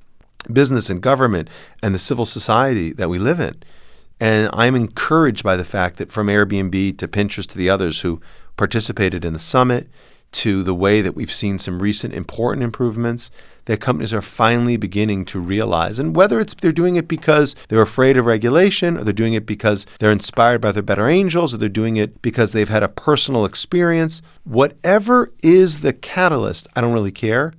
business 0.53 0.89
and 0.89 1.03
government 1.03 1.49
and 1.83 1.93
the 1.93 1.99
civil 1.99 2.25
society 2.25 2.93
that 2.93 3.09
we 3.09 3.19
live 3.19 3.41
in. 3.41 3.55
And 4.19 4.49
I'm 4.53 4.75
encouraged 4.75 5.43
by 5.43 5.57
the 5.57 5.65
fact 5.65 5.97
that 5.97 6.11
from 6.11 6.29
Airbnb 6.29 6.99
to 6.99 7.09
Pinterest 7.09 7.47
to 7.49 7.59
the 7.59 7.69
others 7.69 8.01
who 8.01 8.21
participated 8.57 9.25
in 9.25 9.33
the 9.33 9.38
summit 9.38 9.88
to 10.33 10.62
the 10.62 10.75
way 10.75 11.01
that 11.01 11.14
we've 11.14 11.33
seen 11.33 11.59
some 11.59 11.83
recent 11.83 12.12
important 12.12 12.62
improvements 12.62 13.31
that 13.64 13.81
companies 13.81 14.12
are 14.12 14.23
finally 14.23 14.77
beginning 14.77 15.25
to 15.25 15.40
realize. 15.40 15.99
And 15.99 16.14
whether 16.14 16.40
it's 16.40 16.55
they're 16.55 16.73
doing 16.73 16.97
it 16.97 17.09
because 17.09 17.55
they're 17.69 17.83
afraid 17.83 18.16
of 18.16 18.27
regulation, 18.27 18.97
or 18.97 19.05
they're 19.05 19.12
doing 19.12 19.35
it 19.35 19.47
because 19.47 19.87
they're 19.99 20.12
inspired 20.12 20.61
by 20.61 20.73
their 20.73 20.83
better 20.83 21.09
angels, 21.09 21.55
or 21.55 21.57
they're 21.57 21.69
doing 21.69 21.97
it 21.97 22.23
because 22.23 22.53
they've 22.53 22.69
had 22.69 22.83
a 22.83 22.88
personal 22.88 23.45
experience, 23.45 24.23
whatever 24.45 25.33
is 25.42 25.81
the 25.81 25.92
catalyst, 25.92 26.69
I 26.77 26.81
don't 26.81 26.92
really 26.92 27.12
care. 27.12 27.53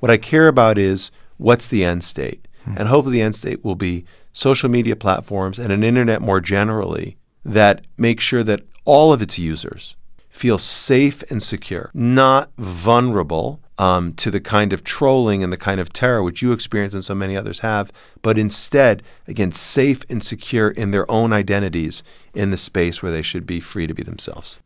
What 0.00 0.10
I 0.10 0.16
care 0.16 0.48
about 0.48 0.76
is 0.76 1.10
what's 1.36 1.66
the 1.66 1.84
end 1.84 2.04
state. 2.04 2.46
Hmm. 2.64 2.74
And 2.76 2.88
hopefully 2.88 3.18
the 3.18 3.22
end 3.22 3.36
state 3.36 3.64
will 3.64 3.74
be 3.74 4.04
social 4.32 4.68
media 4.68 4.96
platforms 4.96 5.58
and 5.58 5.72
an 5.72 5.82
internet 5.82 6.20
more 6.20 6.40
generally 6.40 7.16
that 7.44 7.86
make 7.96 8.20
sure 8.20 8.42
that 8.42 8.62
all 8.84 9.12
of 9.12 9.22
its 9.22 9.38
users 9.38 9.96
feel 10.38 10.56
safe 10.56 11.24
and 11.30 11.42
secure, 11.42 11.90
not 11.92 12.50
vulnerable 12.56 13.60
um, 13.76 14.14
to 14.14 14.30
the 14.30 14.40
kind 14.40 14.72
of 14.72 14.84
trolling 14.84 15.42
and 15.42 15.52
the 15.52 15.56
kind 15.56 15.80
of 15.80 15.92
terror 15.92 16.22
which 16.22 16.42
you 16.42 16.52
experience 16.52 16.94
and 16.94 17.02
so 17.02 17.14
many 17.14 17.36
others 17.36 17.58
have, 17.60 17.90
but 18.22 18.38
instead, 18.38 19.02
again, 19.26 19.50
safe 19.50 20.04
and 20.08 20.22
secure 20.22 20.68
in 20.68 20.92
their 20.92 21.10
own 21.10 21.32
identities 21.32 22.04
in 22.34 22.52
the 22.52 22.56
space 22.56 23.02
where 23.02 23.10
they 23.10 23.22
should 23.22 23.46
be 23.46 23.58
free 23.58 23.88
to 23.88 23.94
be 23.94 24.04
themselves. 24.04 24.60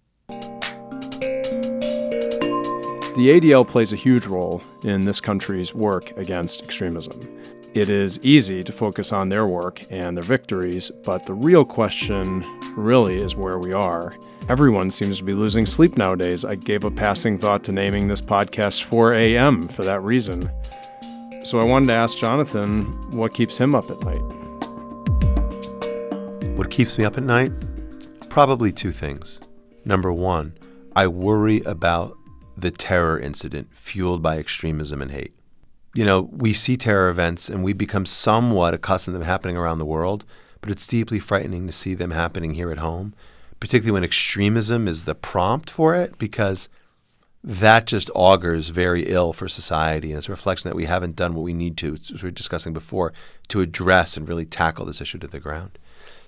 The 3.14 3.40
ADL 3.40 3.66
plays 3.66 3.94
a 3.94 3.96
huge 3.96 4.26
role 4.26 4.62
in 4.84 5.06
this 5.06 5.20
country's 5.20 5.74
work 5.74 6.10
against 6.18 6.62
extremism. 6.62 7.41
It 7.74 7.88
is 7.88 8.20
easy 8.22 8.62
to 8.64 8.70
focus 8.70 9.14
on 9.14 9.30
their 9.30 9.46
work 9.46 9.80
and 9.90 10.14
their 10.14 10.22
victories, 10.22 10.90
but 11.04 11.24
the 11.24 11.32
real 11.32 11.64
question 11.64 12.44
really 12.76 13.14
is 13.14 13.34
where 13.34 13.58
we 13.58 13.72
are. 13.72 14.14
Everyone 14.50 14.90
seems 14.90 15.16
to 15.18 15.24
be 15.24 15.32
losing 15.32 15.64
sleep 15.64 15.96
nowadays. 15.96 16.44
I 16.44 16.56
gave 16.56 16.84
a 16.84 16.90
passing 16.90 17.38
thought 17.38 17.64
to 17.64 17.72
naming 17.72 18.08
this 18.08 18.20
podcast 18.20 18.82
4 18.82 19.14
a.m. 19.14 19.68
for 19.68 19.84
that 19.84 20.02
reason. 20.02 20.50
So 21.44 21.60
I 21.60 21.64
wanted 21.64 21.86
to 21.86 21.94
ask 21.94 22.18
Jonathan 22.18 22.84
what 23.10 23.32
keeps 23.32 23.56
him 23.56 23.74
up 23.74 23.90
at 23.90 24.02
night. 24.02 24.20
What 26.58 26.70
keeps 26.70 26.98
me 26.98 27.06
up 27.06 27.16
at 27.16 27.24
night? 27.24 27.52
Probably 28.28 28.70
two 28.70 28.92
things. 28.92 29.40
Number 29.86 30.12
one, 30.12 30.58
I 30.94 31.06
worry 31.06 31.62
about 31.62 32.18
the 32.54 32.70
terror 32.70 33.18
incident 33.18 33.72
fueled 33.72 34.22
by 34.22 34.36
extremism 34.36 35.00
and 35.00 35.10
hate. 35.10 35.32
You 35.94 36.04
know, 36.04 36.22
we 36.32 36.52
see 36.52 36.76
terror 36.76 37.10
events 37.10 37.48
and 37.48 37.62
we 37.62 37.72
become 37.72 38.06
somewhat 38.06 38.74
accustomed 38.74 39.14
to 39.14 39.18
them 39.18 39.26
happening 39.26 39.56
around 39.56 39.78
the 39.78 39.84
world, 39.84 40.24
but 40.60 40.70
it's 40.70 40.86
deeply 40.86 41.18
frightening 41.18 41.66
to 41.66 41.72
see 41.72 41.94
them 41.94 42.12
happening 42.12 42.54
here 42.54 42.70
at 42.70 42.78
home, 42.78 43.14
particularly 43.60 43.92
when 43.92 44.04
extremism 44.04 44.88
is 44.88 45.04
the 45.04 45.14
prompt 45.14 45.68
for 45.68 45.94
it, 45.94 46.18
because 46.18 46.68
that 47.44 47.86
just 47.86 48.10
augurs 48.14 48.68
very 48.68 49.02
ill 49.02 49.32
for 49.32 49.48
society. 49.48 50.10
And 50.10 50.18
it's 50.18 50.28
a 50.28 50.32
reflection 50.32 50.70
that 50.70 50.76
we 50.76 50.84
haven't 50.84 51.16
done 51.16 51.34
what 51.34 51.42
we 51.42 51.52
need 51.52 51.76
to, 51.78 51.94
as 51.94 52.22
we 52.22 52.28
were 52.28 52.30
discussing 52.30 52.72
before, 52.72 53.12
to 53.48 53.60
address 53.60 54.16
and 54.16 54.28
really 54.28 54.46
tackle 54.46 54.86
this 54.86 55.00
issue 55.00 55.18
to 55.18 55.26
the 55.26 55.40
ground. 55.40 55.78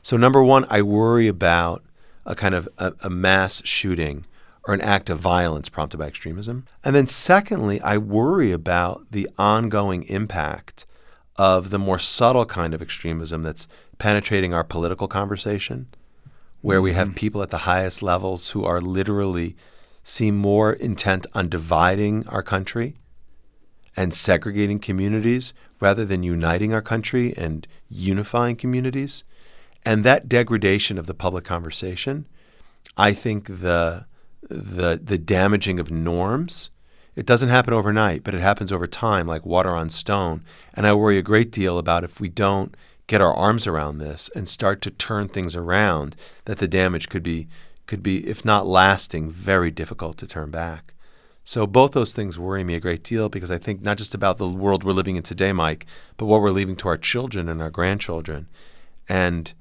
So, 0.03 0.17
number 0.17 0.43
one, 0.43 0.67
I 0.69 0.83
worry 0.83 1.29
about 1.29 1.85
a 2.27 2.35
kind 2.35 2.55
of 2.55 2.69
a, 2.79 2.93
a 3.03 3.11
mass 3.11 3.63
shooting 3.65 4.27
or 4.67 4.75
an 4.75 4.81
act 4.81 5.11
of 5.11 5.19
violence 5.19 5.69
prompted 5.69 5.99
by 5.99 6.07
extremism. 6.07 6.65
And 6.83 6.97
then, 6.97 7.07
secondly, 7.07 7.81
I 7.83 7.99
worry 7.99 8.51
about 8.53 9.07
the 9.11 9.29
ongoing 9.39 10.05
impact 10.05 10.87
of 11.37 11.71
the 11.71 11.79
more 11.79 11.99
subtle 11.99 12.47
kind 12.47 12.73
of 12.75 12.81
extremism 12.81 13.43
that's 13.43 13.69
penetrating 13.99 14.55
our 14.55 14.65
political 14.65 15.09
conversation, 15.09 15.89
where 16.61 16.81
we 16.81 16.93
have 16.93 17.09
mm-hmm. 17.09 17.17
people 17.17 17.43
at 17.43 17.51
the 17.51 17.59
highest 17.59 18.03
levels 18.03 18.51
who 18.51 18.65
are 18.65 18.81
literally 18.81 19.57
seem 20.03 20.37
more 20.37 20.73
intent 20.73 21.27
on 21.35 21.49
dividing 21.49 22.27
our 22.29 22.43
country 22.43 22.95
and 23.97 24.13
segregating 24.13 24.79
communities 24.79 25.55
rather 25.81 26.05
than 26.05 26.23
uniting 26.23 26.73
our 26.73 26.83
country 26.83 27.35
and 27.37 27.67
unifying 27.89 28.57
communities. 28.57 29.25
And 29.87 30.05
that 30.05 30.29
degradation 30.29 30.99
of 30.99 31.07
the 31.07 31.15
public 31.15 31.45
conversation, 31.45 32.27
I 32.97 33.13
think 33.13 33.47
the 33.47 34.07
the 34.49 35.01
the 35.03 35.19
damaging 35.19 35.79
of 35.79 35.91
norms, 35.91 36.71
it 37.17 37.27
doesn't 37.27 37.49
happen 37.49 37.75
overnight, 37.75 38.25
but 38.25 38.35
it 38.35 38.41
happens 38.41 38.73
over 38.73 38.87
time 38.87 39.27
like 39.27 39.47
water 39.47 39.75
on 39.75 39.89
stone. 39.89 40.45
And 40.75 40.87
I 40.87 40.95
worry 40.95 41.19
a 41.19 41.23
great 41.23 41.51
deal 41.51 41.79
about 41.79 42.05
if 42.05 42.21
we 42.21 42.29
don't 42.29 42.77
get 43.07 43.21
our 43.21 43.35
arms 43.35 43.67
around 43.67 43.99
this 43.99 44.31
and 44.35 44.49
start 44.49 44.81
to 44.83 44.91
turn 44.91 45.29
things 45.29 45.55
around, 45.55 46.17
that 46.47 46.59
the 46.59 46.69
damage 46.69 47.09
could 47.09 47.23
be 47.23 47.49
could 47.87 48.03
be, 48.03 48.27
if 48.27 48.45
not 48.45 48.67
lasting, 48.67 49.31
very 49.31 49.71
difficult 49.71 50.17
to 50.19 50.27
turn 50.27 50.51
back. 50.51 50.95
So 51.45 51.67
both 51.67 51.93
those 51.93 52.15
things 52.15 52.39
worry 52.39 52.65
me 52.65 52.75
a 52.75 52.81
great 52.81 53.05
deal 53.05 53.29
because 53.29 53.51
I 53.51 53.59
think 53.59 53.83
not 53.83 53.99
just 53.99 54.15
about 54.15 54.39
the 54.39 54.49
world 54.49 54.83
we're 54.83 54.93
living 54.93 55.17
in 55.17 55.23
today, 55.23 55.53
Mike, 55.53 55.85
but 56.17 56.25
what 56.25 56.41
we're 56.41 56.51
leaving 56.51 56.77
to 56.77 56.89
our 56.89 56.97
children 56.97 57.49
and 57.51 57.61
our 57.61 57.71
grandchildren. 57.71 58.49
And 59.07 59.53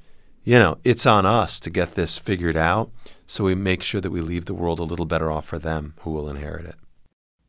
you 0.43 0.59
know, 0.59 0.77
it's 0.83 1.05
on 1.05 1.25
us 1.25 1.59
to 1.61 1.69
get 1.69 1.95
this 1.95 2.17
figured 2.17 2.57
out 2.57 2.91
so 3.25 3.45
we 3.45 3.55
make 3.55 3.81
sure 3.81 4.01
that 4.01 4.11
we 4.11 4.21
leave 4.21 4.45
the 4.45 4.53
world 4.53 4.79
a 4.79 4.83
little 4.83 5.05
better 5.05 5.31
off 5.31 5.45
for 5.45 5.57
them 5.57 5.93
who 5.99 6.11
will 6.11 6.29
inherit 6.29 6.65
it. 6.65 6.75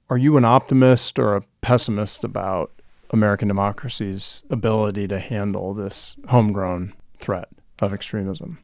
Are 0.09 0.19
you 0.19 0.37
an 0.37 0.45
optimist 0.45 1.19
or 1.19 1.35
a 1.35 1.43
pessimist 1.61 2.25
about 2.25 2.71
American 3.11 3.49
democracy's 3.49 4.43
ability 4.51 5.09
to 5.09 5.19
handle 5.19 5.75
this 5.75 6.17
homegrown 6.29 6.93
threat 7.21 7.49
of 7.81 7.93
extremism? 7.93 8.59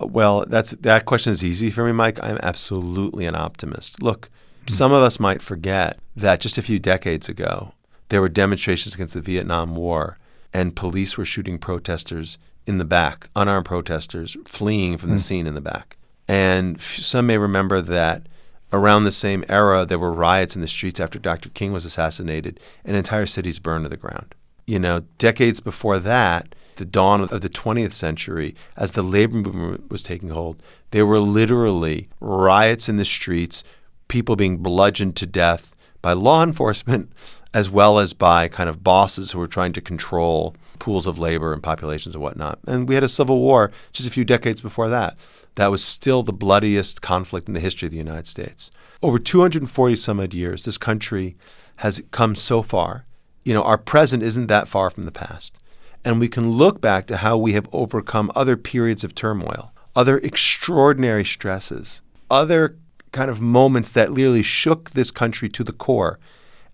Uh, 0.00 0.06
well, 0.06 0.44
that's 0.46 0.72
that 0.72 1.04
question 1.04 1.30
is 1.30 1.44
easy 1.44 1.70
for 1.70 1.84
me, 1.84 1.92
Mike. 1.92 2.18
I'm 2.22 2.38
absolutely 2.42 3.26
an 3.26 3.34
optimist. 3.34 4.02
Look, 4.02 4.28
some 4.66 4.92
of 4.92 5.02
us 5.02 5.20
might 5.20 5.40
forget 5.40 5.98
that 6.16 6.40
just 6.40 6.58
a 6.58 6.62
few 6.62 6.78
decades 6.78 7.28
ago, 7.28 7.74
there 8.08 8.20
were 8.20 8.28
demonstrations 8.28 8.94
against 8.94 9.14
the 9.14 9.20
Vietnam 9.20 9.74
War, 9.76 10.18
and 10.52 10.76
police 10.76 11.16
were 11.16 11.24
shooting 11.24 11.58
protesters 11.58 12.38
in 12.66 12.78
the 12.78 12.84
back, 12.84 13.28
unarmed 13.34 13.66
protesters 13.66 14.36
fleeing 14.44 14.96
from 14.96 15.10
the 15.10 15.16
hmm. 15.16 15.20
scene 15.20 15.46
in 15.46 15.54
the 15.54 15.60
back. 15.60 15.96
And 16.28 16.76
f- 16.76 16.82
some 16.82 17.26
may 17.26 17.38
remember 17.38 17.80
that 17.80 18.26
around 18.72 19.04
the 19.04 19.12
same 19.12 19.44
era, 19.48 19.84
there 19.84 19.98
were 19.98 20.12
riots 20.12 20.54
in 20.54 20.62
the 20.62 20.68
streets 20.68 21.00
after 21.00 21.18
Dr. 21.18 21.50
King 21.50 21.72
was 21.72 21.84
assassinated, 21.84 22.58
and 22.84 22.96
entire 22.96 23.26
cities 23.26 23.58
burned 23.58 23.84
to 23.84 23.88
the 23.88 23.96
ground. 23.96 24.34
You 24.66 24.78
know, 24.78 25.00
decades 25.18 25.60
before 25.60 25.98
that, 25.98 26.54
the 26.76 26.84
dawn 26.84 27.22
of 27.22 27.40
the 27.40 27.48
20th 27.48 27.92
century, 27.92 28.54
as 28.76 28.92
the 28.92 29.02
labor 29.02 29.36
movement 29.36 29.90
was 29.90 30.02
taking 30.02 30.30
hold, 30.30 30.62
there 30.90 31.04
were 31.04 31.18
literally 31.18 32.08
riots 32.20 32.88
in 32.88 32.96
the 32.96 33.04
streets, 33.04 33.64
people 34.08 34.36
being 34.36 34.58
bludgeoned 34.58 35.16
to 35.16 35.26
death 35.26 35.71
by 36.02 36.12
law 36.12 36.42
enforcement 36.42 37.10
as 37.54 37.70
well 37.70 37.98
as 37.98 38.12
by 38.12 38.48
kind 38.48 38.68
of 38.68 38.82
bosses 38.82 39.30
who 39.30 39.38
were 39.38 39.46
trying 39.46 39.72
to 39.74 39.80
control 39.80 40.54
pools 40.78 41.06
of 41.06 41.18
labor 41.18 41.52
and 41.52 41.62
populations 41.62 42.14
and 42.14 42.22
whatnot. 42.22 42.58
And 42.66 42.88
we 42.88 42.94
had 42.94 43.04
a 43.04 43.08
civil 43.08 43.40
war 43.40 43.70
just 43.92 44.08
a 44.08 44.12
few 44.12 44.24
decades 44.24 44.60
before 44.60 44.88
that. 44.88 45.16
That 45.56 45.70
was 45.70 45.84
still 45.84 46.22
the 46.22 46.32
bloodiest 46.32 47.02
conflict 47.02 47.46
in 47.46 47.54
the 47.54 47.60
history 47.60 47.86
of 47.86 47.92
the 47.92 47.98
United 47.98 48.26
States. 48.26 48.70
Over 49.02 49.18
240 49.18 49.96
some 49.96 50.18
odd 50.18 50.32
years, 50.32 50.64
this 50.64 50.78
country 50.78 51.36
has 51.76 52.02
come 52.10 52.34
so 52.34 52.62
far. 52.62 53.04
You 53.44 53.52
know, 53.52 53.62
our 53.62 53.78
present 53.78 54.22
isn't 54.22 54.46
that 54.46 54.68
far 54.68 54.88
from 54.88 55.02
the 55.02 55.12
past. 55.12 55.58
And 56.04 56.18
we 56.18 56.28
can 56.28 56.50
look 56.50 56.80
back 56.80 57.06
to 57.06 57.18
how 57.18 57.36
we 57.36 57.52
have 57.52 57.68
overcome 57.72 58.32
other 58.34 58.56
periods 58.56 59.04
of 59.04 59.14
turmoil, 59.14 59.72
other 59.94 60.18
extraordinary 60.18 61.24
stresses, 61.24 62.02
other 62.30 62.76
kind 63.12 63.30
of 63.30 63.40
moments 63.40 63.90
that 63.92 64.10
literally 64.10 64.42
shook 64.42 64.90
this 64.90 65.10
country 65.10 65.48
to 65.50 65.62
the 65.62 65.72
core. 65.72 66.18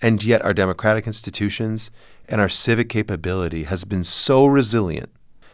And 0.01 0.23
yet, 0.23 0.43
our 0.43 0.55
democratic 0.55 1.07
institutions 1.07 1.91
and 2.29 2.41
our 2.41 2.49
civic 2.49 2.89
capability 2.89 3.65
has 3.65 3.85
been 3.85 4.05
so 4.05 4.47
resilient 4.47 5.11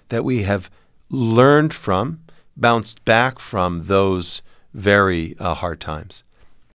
that 0.09 0.25
we 0.25 0.42
have 0.42 0.70
learned 1.09 1.73
from, 1.73 2.20
bounced 2.57 3.05
back 3.05 3.38
from 3.38 3.87
those 3.87 4.42
very 4.75 5.35
uh, 5.38 5.55
hard 5.55 5.81
times. 5.81 6.23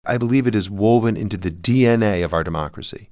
I 0.04 0.18
believe 0.18 0.46
it 0.46 0.54
is 0.54 0.70
woven 0.70 1.16
into 1.16 1.36
the 1.36 1.50
DNA 1.50 2.24
of 2.24 2.32
our 2.32 2.44
democracy. 2.44 3.10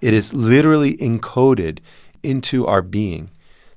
It 0.00 0.14
is 0.14 0.32
literally 0.32 0.96
encoded 0.98 1.80
into 2.22 2.66
our 2.66 2.82
being 2.82 3.30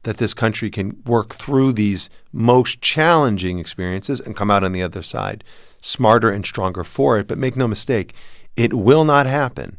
that 0.04 0.18
this 0.18 0.34
country 0.34 0.70
can 0.70 1.02
work 1.06 1.34
through 1.34 1.74
these 1.74 2.10
most 2.32 2.82
challenging 2.82 3.58
experiences 3.58 4.20
and 4.20 4.36
come 4.36 4.52
out 4.52 4.64
on 4.64 4.74
the 4.74 4.84
other 4.84 5.02
side 5.02 5.44
smarter 5.84 6.30
and 6.32 6.46
stronger 6.46 6.84
for 6.84 7.20
it. 7.20 7.28
But 7.28 7.38
make 7.38 7.56
no 7.56 7.68
mistake, 7.68 8.16
it 8.56 8.74
will 8.74 9.04
not 9.04 9.28
happen 9.28 9.78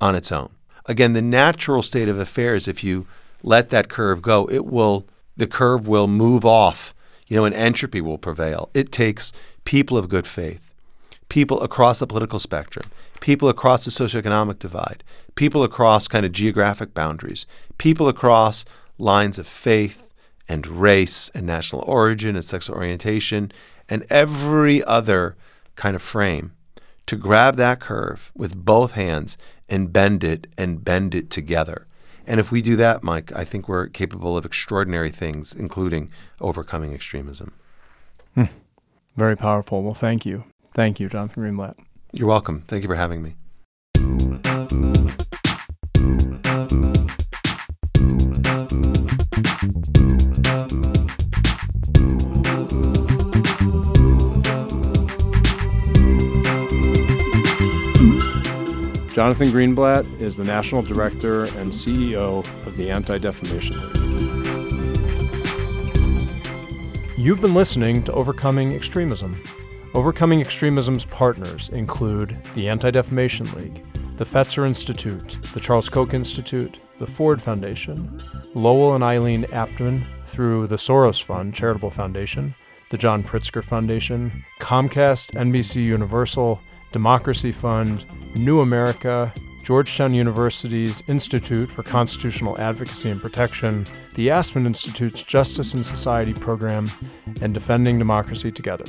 on 0.00 0.14
its 0.14 0.30
own. 0.30 0.50
Again, 0.84 1.14
the 1.14 1.22
natural 1.22 1.82
state 1.82 2.08
of 2.08 2.18
affairs, 2.18 2.68
if 2.68 2.84
you 2.84 3.06
let 3.42 3.70
that 3.70 3.88
curve 3.88 4.22
go, 4.22 4.48
it 4.50 4.66
will 4.66 5.06
the 5.36 5.46
curve 5.46 5.86
will 5.88 6.06
move 6.06 6.46
off, 6.46 6.94
you 7.26 7.36
know, 7.36 7.44
and 7.44 7.54
entropy 7.54 8.00
will 8.00 8.18
prevail. 8.18 8.70
It 8.72 8.92
takes 8.92 9.32
people 9.64 9.98
of 9.98 10.08
good 10.08 10.26
faith, 10.26 10.74
people 11.28 11.60
across 11.62 11.98
the 11.98 12.06
political 12.06 12.38
spectrum, 12.38 12.86
people 13.20 13.48
across 13.48 13.84
the 13.84 13.90
socioeconomic 13.90 14.58
divide, 14.58 15.02
people 15.34 15.62
across 15.62 16.08
kind 16.08 16.24
of 16.24 16.32
geographic 16.32 16.94
boundaries, 16.94 17.46
people 17.76 18.08
across 18.08 18.64
lines 18.98 19.38
of 19.38 19.46
faith 19.46 20.14
and 20.48 20.66
race 20.66 21.30
and 21.34 21.44
national 21.44 21.82
origin 21.86 22.36
and 22.36 22.44
sexual 22.44 22.76
orientation 22.76 23.52
and 23.88 24.04
every 24.10 24.82
other 24.84 25.36
kind 25.74 25.94
of 25.94 26.02
frame 26.02 26.52
to 27.06 27.16
grab 27.16 27.56
that 27.56 27.80
curve 27.80 28.32
with 28.34 28.56
both 28.56 28.92
hands 28.92 29.38
and 29.68 29.92
bend 29.92 30.24
it 30.24 30.46
and 30.58 30.84
bend 30.84 31.14
it 31.14 31.30
together. 31.30 31.86
And 32.26 32.40
if 32.40 32.50
we 32.50 32.60
do 32.60 32.74
that, 32.76 33.02
Mike, 33.02 33.30
I 33.34 33.44
think 33.44 33.68
we're 33.68 33.86
capable 33.86 34.36
of 34.36 34.44
extraordinary 34.44 35.10
things, 35.10 35.54
including 35.54 36.10
overcoming 36.40 36.92
extremism. 36.92 37.52
Hmm. 38.34 38.44
Very 39.16 39.36
powerful. 39.36 39.82
Well, 39.82 39.94
thank 39.94 40.26
you. 40.26 40.44
Thank 40.74 40.98
you, 40.98 41.08
Jonathan 41.08 41.42
Greenblatt. 41.42 41.76
You're 42.12 42.28
welcome. 42.28 42.62
Thank 42.66 42.82
you 42.82 42.88
for 42.88 42.96
having 42.96 43.22
me. 43.22 43.36
Jonathan 59.16 59.48
Greenblatt 59.48 60.20
is 60.20 60.36
the 60.36 60.44
National 60.44 60.82
Director 60.82 61.44
and 61.44 61.72
CEO 61.72 62.46
of 62.66 62.76
the 62.76 62.90
Anti 62.90 63.16
Defamation 63.16 63.80
League. 63.80 63.96
You've 67.16 67.40
been 67.40 67.54
listening 67.54 68.04
to 68.04 68.12
Overcoming 68.12 68.74
Extremism. 68.74 69.42
Overcoming 69.94 70.42
Extremism's 70.42 71.06
partners 71.06 71.70
include 71.70 72.36
the 72.54 72.68
Anti 72.68 72.90
Defamation 72.90 73.50
League, 73.52 73.82
the 74.18 74.26
Fetzer 74.26 74.66
Institute, 74.66 75.38
the 75.54 75.60
Charles 75.60 75.88
Koch 75.88 76.12
Institute, 76.12 76.78
the 76.98 77.06
Ford 77.06 77.40
Foundation, 77.40 78.22
Lowell 78.52 78.96
and 78.96 79.02
Eileen 79.02 79.44
Aptman 79.44 80.04
through 80.24 80.66
the 80.66 80.76
Soros 80.76 81.22
Fund 81.22 81.54
Charitable 81.54 81.90
Foundation, 81.90 82.54
the 82.90 82.98
John 82.98 83.24
Pritzker 83.24 83.64
Foundation, 83.64 84.44
Comcast, 84.60 85.32
NBC 85.32 85.76
Universal, 85.76 86.60
Democracy 86.92 87.52
Fund, 87.52 88.04
New 88.34 88.60
America, 88.60 89.32
Georgetown 89.62 90.14
University's 90.14 91.02
Institute 91.08 91.70
for 91.70 91.82
Constitutional 91.82 92.56
Advocacy 92.60 93.10
and 93.10 93.20
Protection, 93.20 93.84
the 94.14 94.30
Aspen 94.30 94.64
Institute's 94.64 95.22
Justice 95.22 95.74
and 95.74 95.84
Society 95.84 96.32
program, 96.32 96.90
and 97.40 97.52
Defending 97.52 97.98
Democracy 97.98 98.52
Together. 98.52 98.84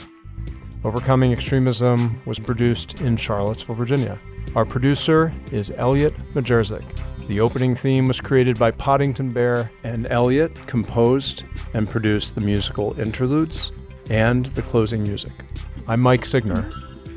Overcoming 0.83 1.33
Extremism 1.33 2.21
was 2.25 2.37
produced 2.37 3.01
in 3.01 3.17
Charlottesville, 3.17 3.75
Virginia. 3.75 4.19
Our 4.55 4.65
producer 4.65 5.33
is 5.51 5.71
Elliot 5.75 6.13
Majerzik. 6.33 6.85
The 7.27 7.41
opening 7.41 7.75
theme 7.75 8.07
was 8.07 8.21
created 8.21 8.57
by 8.59 8.71
Poddington 8.71 9.31
Bear, 9.31 9.71
and 9.83 10.07
Elliot 10.11 10.53
composed 10.67 11.43
and 11.73 11.89
produced 11.89 12.35
the 12.35 12.41
musical 12.41 12.97
interludes 12.99 13.71
and 14.09 14.45
the 14.45 14.61
closing 14.61 15.03
music. 15.03 15.33
I'm 15.87 16.01
Mike 16.01 16.23
Signer. 16.23 16.71